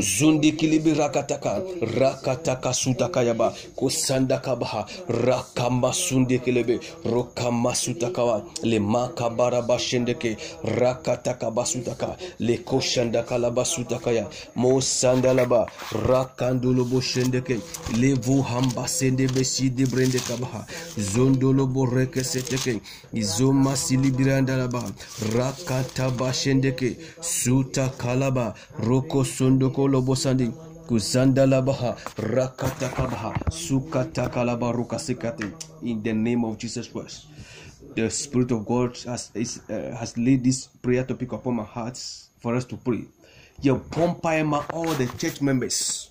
[0.00, 1.62] zundi kilibi rakataka
[1.98, 12.16] rakataka sutaka yaba kusandaka baha rakamba sundi kelebe rokama sutaka le makabara bashendeke rakataka basutaka
[12.38, 14.26] le koshandaka la basutaka ya
[14.56, 15.66] mo sandalaba
[16.08, 17.60] rakandolo boshendeke
[18.00, 20.66] le vu hamba sende besi de brende kabaha
[20.98, 22.80] zondolo boreke seteke
[23.14, 24.82] izoma silibiranda laba
[25.34, 30.50] rakata bashendeke suta kalaba roko sondoko lobosandi
[30.86, 34.72] kuzandalabaha rakatakabaha sukatakalaba
[35.82, 37.26] in the name of Jesus Christ.
[37.94, 41.98] The Spirit of God has is, uh, has laid this prayer topic upon my heart
[42.40, 43.04] for us to pray.
[43.60, 46.10] Your pompaima all the church members.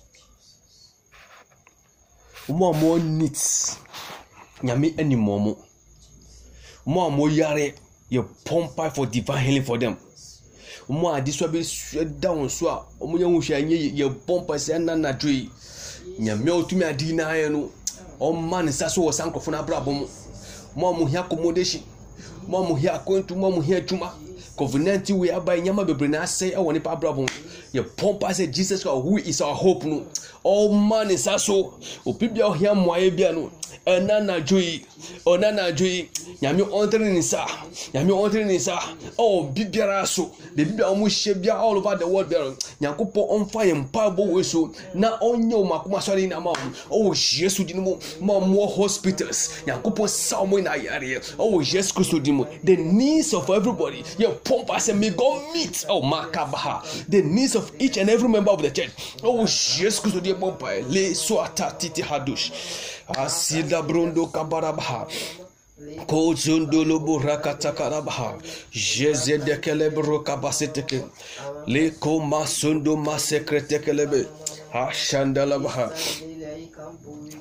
[2.48, 3.78] Mo mo needs
[4.62, 5.58] nyame animomo.
[6.86, 7.74] Mo mo yare
[8.08, 9.96] your pompai for divine healing for them.
[10.92, 14.54] Ɔmo a ade so abɛda wɔn so a ɔmo yɛ ahosuo anyɛ yɛ bɔ mpa
[14.54, 15.50] sɛ ɛna nadwo yi
[16.20, 17.70] nyame a ɔtumi adi n'ayɛ no.
[18.20, 20.06] Ɔma ne nsa so wɔ saa nkorɔfo no abrabɔ mu
[20.76, 20.88] mo.
[20.88, 21.82] A mo hia accommodation.
[22.46, 24.12] Mo a mo hia akwantu mo a mo hia adwuma.
[24.56, 27.26] Covid nineteen wei aba nyama bebree na asɛe ɛwɔ nipa abrabɔ mu
[27.74, 30.04] yɛ bɔ mpa sɛ jesus christ who is our hope no.
[30.44, 31.74] Ɔma ne nsa so
[32.06, 33.50] obi bia ɔhia mmoayɛ bia no
[33.86, 34.84] ɛna anadwo yi
[35.26, 36.08] ɔna anadwo yi
[36.42, 37.46] nyame ɔntere ne nsa
[37.94, 38.78] nyame ɔntere ne nsa
[39.18, 43.60] ɔwɔ bibiara so beebi a wɔn hyɛ bia all over the world bɛrɛ nyankopɔn ɔnfa
[43.66, 44.70] yɛn mpaebɔ wɔ so.
[44.94, 48.54] Na ɔnyɛ wɔn akoma asɔre na ma wɔn ɔwɔ yesu di ne mu ma wɔn
[48.54, 49.48] wɔ hospitals.
[49.66, 54.38] Nyankopɔn sa wɔn na ayareɛ ɔwɔ yesu kristo di mu the needs of everybody yɛ
[54.42, 55.72] pɔmpa sɛ may god meet.
[55.88, 58.90] Ɔwɔ maka baha the needs of each and every member of the church.
[59.22, 59.42] Ɔwɔ
[59.80, 62.50] yesu kristo di pɔmpa le so ata titi hadosh
[63.08, 65.06] asida brondo kabarabaha
[66.06, 68.38] kozondolobo rakatakarabaha
[68.72, 71.00] jezedekelebro kabaseteke
[71.66, 74.26] leko masondo masekretekelebe.
[74.72, 75.86] Ashandalabaha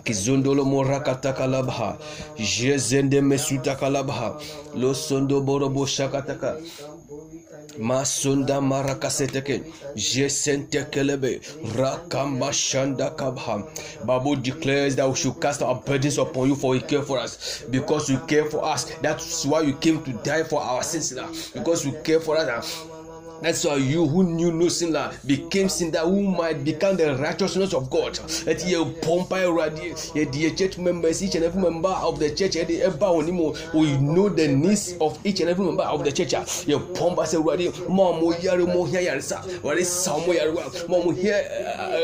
[0.03, 1.97] kizondolo morakatakalabha
[2.37, 4.29] jezende mesutakalabha
[4.75, 6.57] losondo borobo shakataka
[7.79, 9.63] masunda marakaseteke
[9.95, 11.41] jesentekelebe
[11.77, 13.63] rakamba shanda kabha.
[14.05, 17.63] Bible declares that we should cast our burdens upon you for you care for us.
[17.69, 21.29] Because you care for us that's why you came to die for our sins now.
[21.53, 22.83] Because you care for us
[23.41, 27.73] That's why you who knew no sin became sin that who might become the righteousness
[27.73, 28.15] of God.
[28.45, 32.55] That ye pompa already, ye dear church members, each and every member of the church,
[32.55, 36.33] ye ever onimo, we know the needs of each and every member of the church.
[36.67, 40.53] Ye pompa say already, mom mo yare mo here yarisa, what is some mo yare
[40.87, 41.43] mom here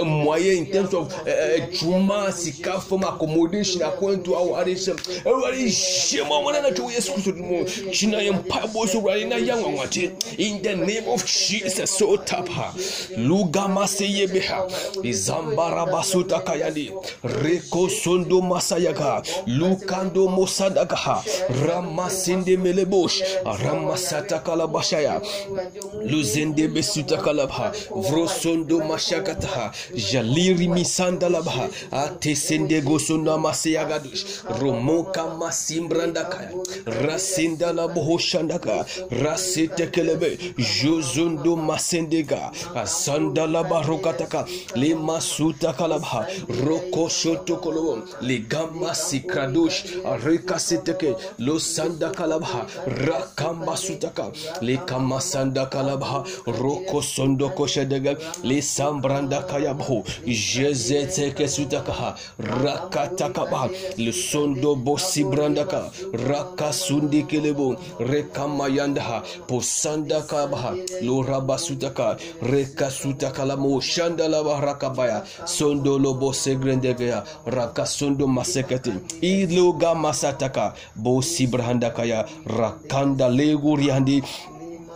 [0.03, 1.13] moye in terms of
[1.71, 4.97] juma sika from accommodation according to our addition.
[5.19, 6.75] Everybody shame on one another.
[6.87, 7.07] Yes,
[7.91, 9.63] China empire boys already na young
[10.37, 12.73] in the name of Jesus so tapa
[13.17, 14.59] luga maseye beha
[15.03, 16.91] izambara basuta kayani
[17.43, 21.23] reko sondo masayaga lukando mosadagaha
[21.67, 23.21] ramasinde melebosh
[23.63, 25.21] ramasata kalabashaya
[26.09, 29.71] luzende besuta kalabha vrosondo mashakataha
[30.11, 34.23] jaliri misanda labha atesende gosondo masayagadush
[34.61, 36.51] romoka masimbranda kaya
[37.05, 38.85] rasinda labohoshandaka
[39.23, 40.37] rasitekelebe
[40.81, 44.45] jozo zondo masendega asanda la barokataka
[44.75, 46.21] le masuta kalabha
[46.65, 52.61] roko shoto kolobo le gamba sikradosh areka seteke lo sanda kalabha
[53.05, 54.25] rakamba sutaka
[54.61, 56.23] le kama sanda kalabha
[56.61, 58.13] roko sondo koshedega
[58.43, 62.13] le sambranda kayabho jezeteke sutaka
[62.61, 63.61] rakataka ba
[63.97, 65.81] le sondo bosi brandaka
[66.29, 70.75] rakasundi kelebo rekamayanda posanda kabaha
[71.07, 72.17] lorabasutaka
[72.51, 78.91] rekasutakala shandala rakabaya sondo lobo segrendegea rakasondo masekete
[79.21, 84.23] iloga masataka bosibrahandakaya rakanda leguriandi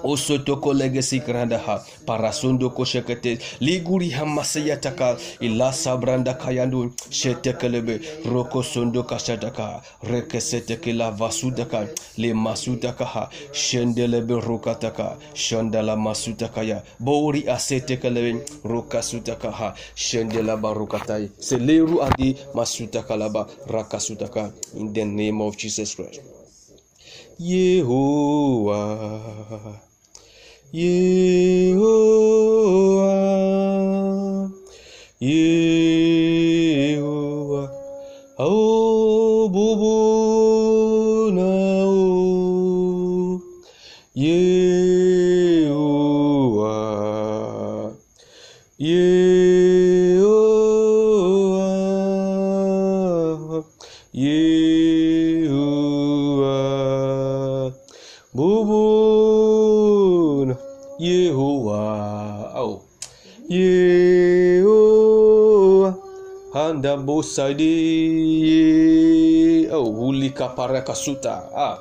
[0.03, 3.37] osotoko legesi granda ha parasondo koshekete.
[3.59, 5.17] Liguri hamasaya taka.
[5.39, 6.91] Ila sabranda kayandu.
[7.09, 7.99] Shetekelebe.
[8.25, 9.81] Roko sondo kashataka.
[10.03, 11.87] Rekeseteke la vasudaka
[12.17, 13.29] le masudaka ha.
[13.51, 15.17] Shendelebe rokataka.
[15.33, 16.83] Shandala masudaka ya.
[16.99, 18.41] Bori asetekelebe.
[18.63, 19.75] Rokasutaka ha.
[19.95, 24.51] Shendela barokatai seleru adi masudaka laba rakasutaka.
[24.75, 26.21] In the name of Jesus Christ.
[27.39, 28.81] Yehovah
[30.73, 31.83] Yehovah,
[35.19, 36.47] Yehovah,
[38.39, 41.43] oh bubuna
[41.83, 43.43] oh,
[44.15, 44.50] Yehovah,
[66.91, 67.67] handa bosadi,
[69.71, 71.79] oh, hulika parakasuta, ah,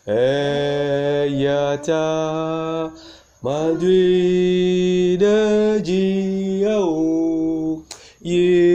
[0.07, 2.03] eyata
[3.43, 7.03] madwi dajiau
[8.25, 8.72] Yehovah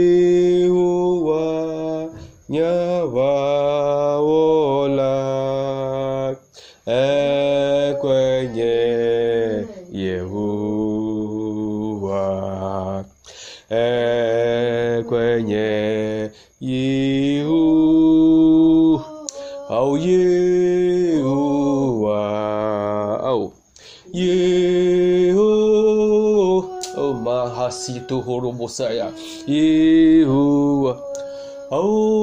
[27.88, 29.14] Sito Horobosaya.
[29.48, 31.00] Yehua.
[31.72, 32.17] Oh.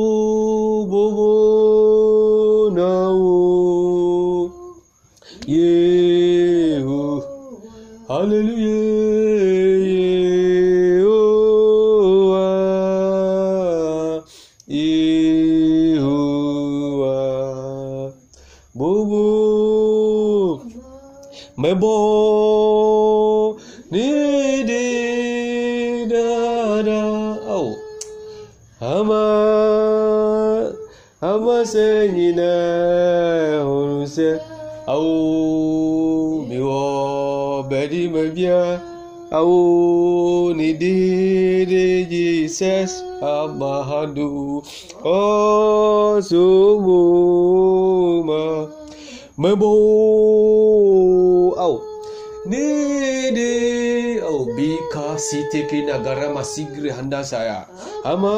[55.94, 57.70] na garama sigre handa saya.
[58.02, 58.34] Ama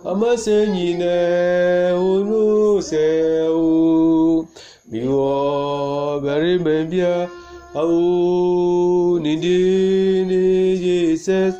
[0.00, 4.48] ama se nyine unu se o
[4.88, 7.28] mi wo bere mbia
[7.76, 11.52] awo ni di ni jesus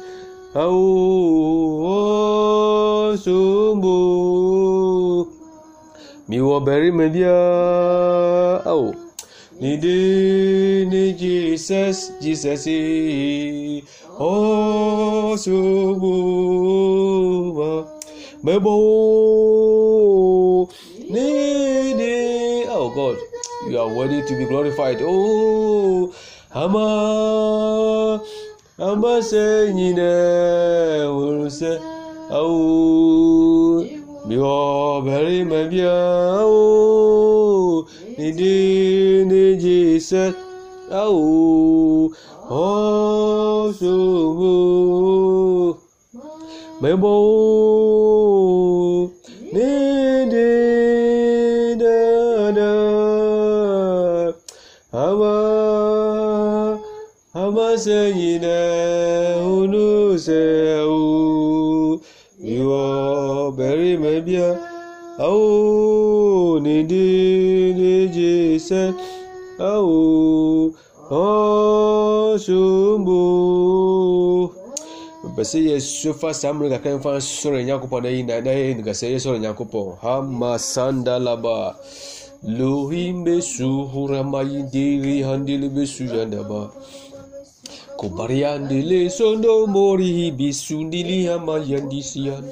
[0.56, 1.92] awo
[3.20, 3.96] sombo
[6.28, 7.36] mi wo bere mbia
[8.64, 8.94] awo
[9.60, 13.82] Nidini Jesus, Jesus e
[14.18, 16.78] o suguma
[18.44, 18.74] bebo
[21.10, 22.66] nidi.
[22.70, 23.18] Oh God,
[23.68, 25.02] you are worthy to be glorified.
[25.02, 26.12] Oh,
[26.54, 28.20] ama
[28.78, 30.12] ama se nyine
[31.10, 31.80] wuruse
[32.30, 33.82] awo
[34.28, 36.62] mi o bẹ̀rẹ̀ mẹbi awo
[38.18, 38.54] nidi
[39.30, 39.37] ni
[39.98, 40.34] they said,
[40.92, 42.14] Oh,
[42.48, 45.80] oh, so,
[46.80, 47.14] Memo,
[49.52, 50.38] Nede,
[51.80, 54.32] da, da,
[54.92, 56.80] Ama,
[57.34, 58.56] Ama, Sayina,
[59.42, 62.00] Unu, Seu,
[62.38, 64.38] You are very maybe,
[65.18, 68.94] oh, Nede, Nede, Said,
[69.58, 70.70] ao
[72.30, 73.18] ɔnsumbu
[75.34, 78.08] bɛsɛ yɛ sofa saa mmere kakra mfa sɔrɔ nyankopɔn na
[78.54, 81.74] yɛ nika sɛ yɛ sɔrɔ nyankopɔn hama sandalaba
[82.46, 86.70] lohim besu huramayi deri handele besu yandaba
[87.98, 92.46] kobariandele sondomori bisu nili hama yandisiyan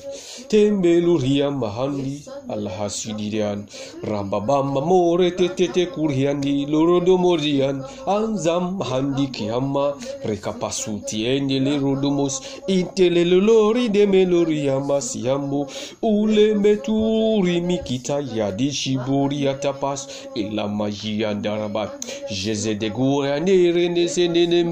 [0.48, 3.64] tembelurian mahandi alhasidirian
[4.10, 9.86] rambabamba more tetete kurhiandi lorodomorian anzam handi kiama
[10.24, 15.66] rekapasutiende lerodomos intelelolori demeloriama siambo
[16.02, 20.08] ulemeturi mikita yadishiburi atapas.
[20.34, 21.90] Elamayiandaraba
[22.30, 24.64] jezedegureanerenesenene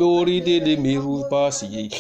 [0.45, 1.91] de demerupasi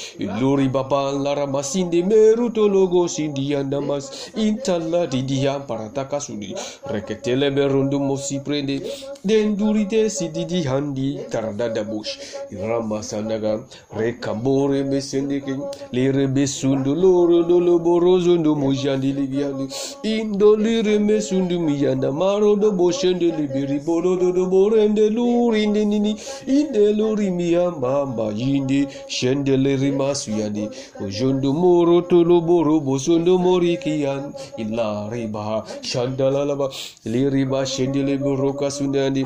[0.40, 6.54] lori baban laramasinde merutologosindian andamas intala didia parataka sudi
[6.92, 8.76] reketele berundu mosi prende.
[9.24, 12.18] Denduri de sididi handi taradada bush
[12.52, 13.52] rama sandaga
[13.96, 15.54] rekambore besendeke
[15.92, 19.64] lere besundu loro dolo borozondo mojandi ligiandi
[20.04, 26.16] indo lire mesundu miyanda maro do boshende libiri bolo do do borende luri nini.
[26.46, 30.68] İnde luri miyamba mba yinde shende leri masuyandi
[31.04, 36.66] ojondo moro tolo boro bosondo mori borikiyan illa riba şandalalaba
[37.06, 39.24] li riba şendile bu roka sundani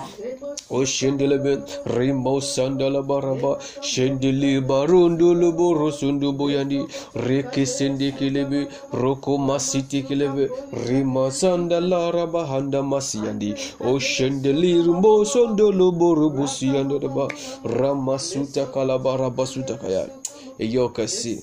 [0.71, 1.61] o şendile ben
[1.97, 8.69] rimba sandala baraba şendili barundulu bu rusundu bu yani reki sendikile bi
[9.03, 10.49] roko masitikile bi
[10.89, 17.01] rima sandala raba handa masi yani o şendili rumbo sondolo boru busi yani
[17.79, 20.07] rama suta kalaba raba suta kaya
[20.59, 21.41] yok asi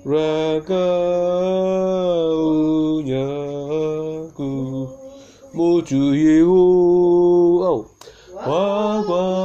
[0.05, 0.75] 라가우냐구
[5.53, 7.85] 모두 예오
[8.45, 9.44] 와와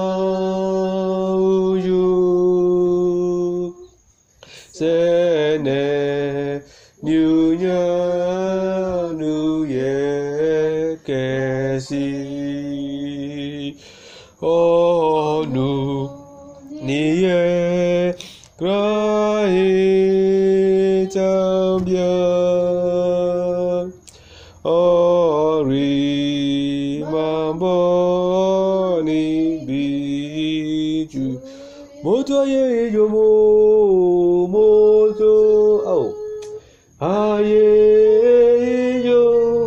[32.03, 34.67] mô chúa ye yo mô mô
[35.19, 36.13] chúa âu
[37.01, 39.23] ha ye yo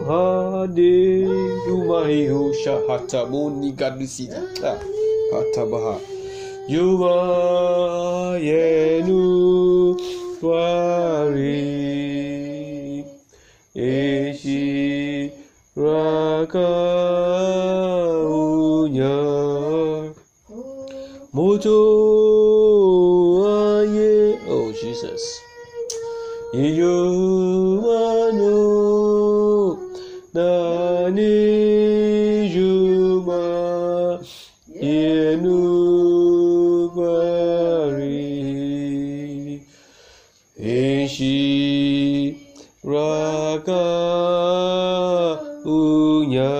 [0.08, 1.26] ha de
[1.68, 3.22] du ma hi hu sha ha ta
[3.62, 4.74] ni ga du si da ta
[5.32, 6.00] ha ba
[6.68, 7.18] yo ma
[8.50, 9.96] ye nu
[10.42, 13.06] wa ri
[13.76, 15.32] e shi
[15.76, 16.70] ra ka
[18.26, 19.16] u nya
[21.34, 22.23] mô chúa
[26.84, 28.60] yumanu
[30.36, 31.36] dani
[32.54, 33.44] juma
[34.82, 35.60] yenu
[36.96, 38.20] bari
[40.60, 41.36] enshi
[42.84, 43.86] raka
[45.66, 46.54] unya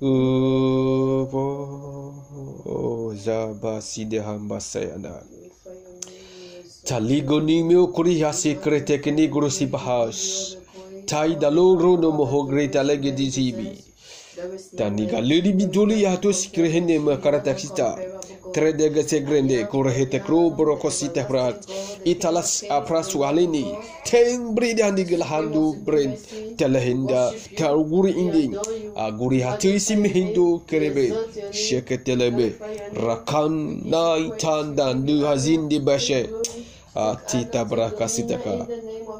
[0.00, 1.46] upo
[3.24, 3.74] zaba
[4.10, 5.33] dehamba sayanak.
[6.84, 10.20] taligo ni me okuri hasi krete ke ni guru si bahas
[11.08, 13.70] tai dalong ro no moho greta lagi di sibi
[14.76, 17.88] tani galeri biduli ya to sikrehne ma karata kita
[18.54, 21.56] trede ga se grande kurhe te kro broko si te prat
[22.12, 23.64] italas apras walini
[24.04, 26.18] ten brida ni handu brent
[26.58, 27.22] telhinda
[27.56, 28.52] targuri indin
[29.06, 31.06] aguri hati sim hindu kerebe
[31.62, 32.48] sheketelebe
[33.06, 33.54] rakan
[33.94, 36.20] nai tandan du hazin di bashe
[36.94, 38.68] Atita brakasitaka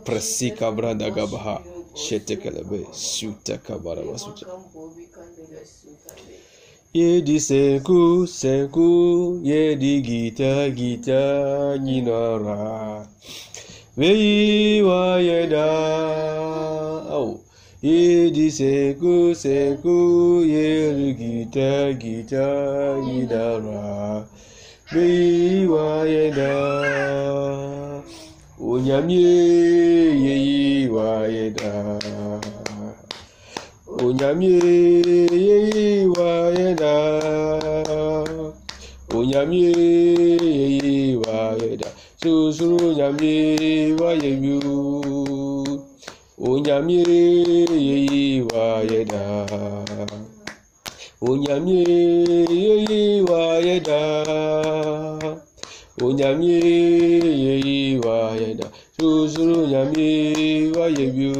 [0.05, 1.59] presika brandagabaha
[1.95, 4.47] shetekelebe sutaka barabasuta.
[6.95, 13.09] Yedi senku senku yedi gita gita ginara.
[13.99, 15.66] Veyi wa yeda.
[17.11, 17.41] Oh.
[17.83, 22.47] Yedi senku senku yedi gita gita
[23.03, 24.22] ginara.
[24.95, 26.51] Wei wa yeda
[28.61, 29.18] Onyamye
[30.26, 31.70] yeyi wa yeda
[34.05, 34.55] Onyamye
[35.49, 36.95] yeyi wa yeda
[39.16, 41.88] Onyamye yeyi wa yeda
[42.22, 44.61] Susuru onyamye wa yeyu
[46.38, 47.03] Onyamye
[47.88, 48.66] yeyi wa
[51.25, 51.81] yeda Onyamye
[52.51, 54.01] yeyi wa yeda
[56.03, 56.59] Onyamye
[57.45, 58.66] yeyi wa yeda
[59.01, 61.35] Susuru onyamye wa yeyu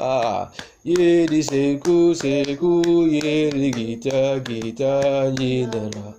[0.00, 0.48] Ah,
[0.84, 4.92] yedi seku seku yedi gita gita
[5.38, 6.14] nyinara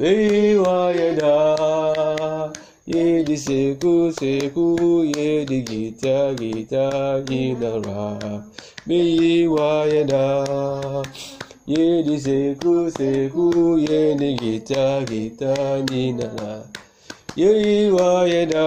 [0.00, 0.92] Wei wa
[2.94, 8.46] 예리 세구 세구 예리 기타 기타 기나라
[8.84, 10.44] 미와예나
[11.66, 15.52] 예리 세구 세구 예리 기타 기타
[15.90, 16.62] 니나라
[17.36, 18.62] 예리와예나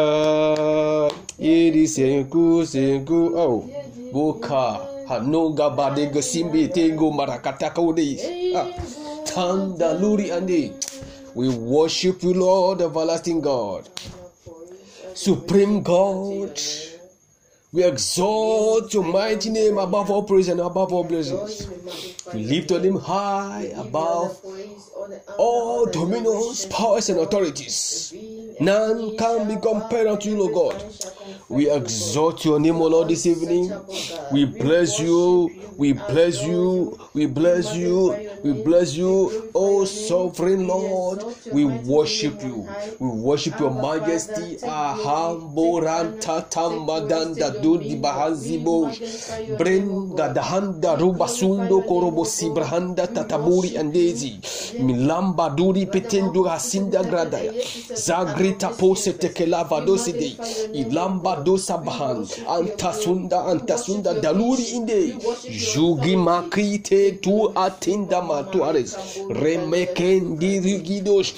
[1.39, 3.69] 예리 세구 세구 오
[4.11, 8.51] 보카 하노가 바데가 심비 탱고 마라카타카오데이
[9.25, 10.73] 탄다 루리 안디
[11.35, 13.87] We worship you, Lord, everlasting God,
[15.13, 16.59] supreme God.
[17.71, 21.67] We exalt your mighty name above all praise and above all blessings.
[22.33, 24.39] We lift your name high above
[25.37, 28.13] all dominions, powers, and authorities.
[28.59, 30.83] None can be compared unto you, Lord God.
[31.47, 33.71] We exalt your name, O Lord, this evening.
[34.31, 35.51] We bless you.
[35.77, 36.97] We bless you.
[37.13, 38.15] We bless you.
[38.43, 41.23] We bless you, O sovereign Lord.
[41.51, 42.67] We worship you.
[42.99, 44.57] We worship your majesty.
[44.65, 48.89] Ahamboran tatamadanda dudi bahazibo.
[49.57, 54.39] Brenga dahanda rubasundo korobosi brahanda tataburi andezi.
[54.79, 57.53] Milamba duri petendu hasinda gradaya.
[57.93, 60.37] Zagrita pose tekelava doside.
[60.73, 62.27] Ilamba dosa bahan.
[62.47, 65.15] Antasunda antasunda daluri inde.
[65.49, 68.95] Jugi makrite tu atinda matuares.
[69.41, 71.33] Remekendi rigidos.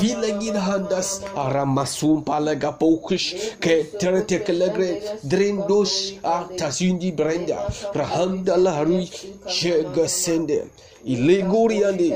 [0.00, 1.10] Vilagin handas.
[1.44, 3.26] Aramasum palaga poukish.
[3.60, 4.90] Ke teretekelegre.
[5.22, 5.92] Drendos
[6.24, 7.58] atasundi brenda.
[7.94, 9.04] Rahanda laharui.
[9.46, 10.64] Shega sende.
[11.04, 12.10] Ileguriande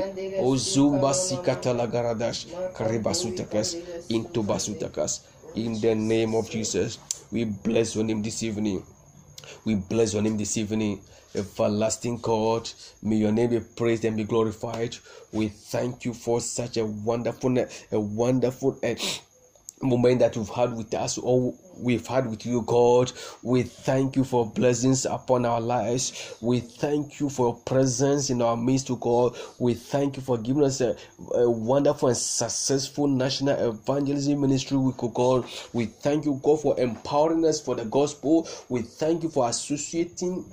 [0.45, 2.45] Ozumba sikata lagaradash
[2.77, 3.73] Karibasutakas
[4.09, 5.21] Into basutakas
[5.55, 6.99] in the name of Jesus.
[7.31, 8.83] We bless your name this evening.
[9.63, 10.99] We bless your name this evening.
[11.35, 12.69] Everlasting God,
[13.01, 14.95] may your name be praised and be glorified.
[15.31, 17.57] We thank you for such a wonderful,
[17.91, 18.79] a wonderful
[19.81, 23.11] moment that you've had with us, or we've had with you, God.
[23.43, 26.37] We thank you for blessings upon our lives.
[26.41, 29.35] We thank you for your presence in our midst, to God.
[29.59, 30.95] We thank you for giving us a,
[31.33, 35.45] a wonderful and successful national evangelism ministry week, oh God.
[35.73, 38.47] We thank you, God, for empowering us for the gospel.
[38.69, 40.45] We thank you for associating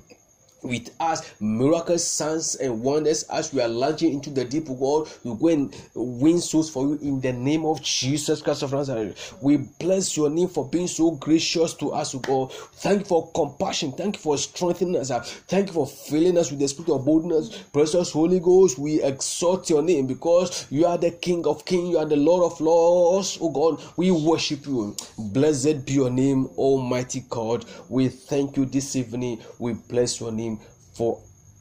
[0.63, 5.13] with us miracles signs and wonders as we are launching into the deep world.
[5.25, 9.35] We go and win souls for you in the name of jesus christ of nazareth.
[9.41, 12.53] We bless your name for being so gracious to us god.
[12.53, 13.93] Thank you for compassion.
[13.93, 15.11] Thank you for strengthening us.
[15.49, 17.57] Thank you for filling us with the spirit of boldness.
[17.73, 21.91] Precious holy ghost we exalt your name because you are the king of kings.
[21.91, 23.83] You are the lord of lords oh god.
[23.97, 24.97] We worship you.
[25.19, 27.65] Blessed be your name almighty god.
[27.89, 29.43] We thank you this evening.
[29.59, 30.52] We bless your name
[31.03, 31.19] for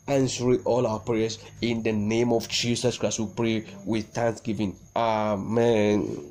[0.07, 1.39] answering all our prayers.
[1.61, 4.75] In the name of Jesus Christ, we pray with thanksgiving.
[4.95, 6.30] Amen.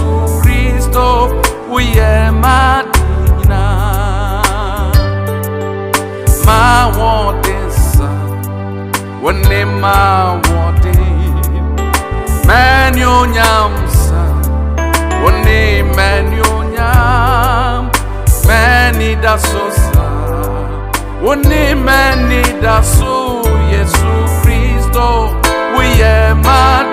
[0.91, 1.29] Kristo
[1.71, 3.63] Uye madina.
[6.45, 8.09] Ma wodesa
[9.23, 11.75] Uni ma wodin
[12.45, 14.23] Meni onyamsa
[15.25, 17.89] Uni meni onyam
[18.47, 20.05] Meni dasosa
[21.23, 25.35] Uni meni dasu Yesu Kristo
[25.77, 26.90] we are mad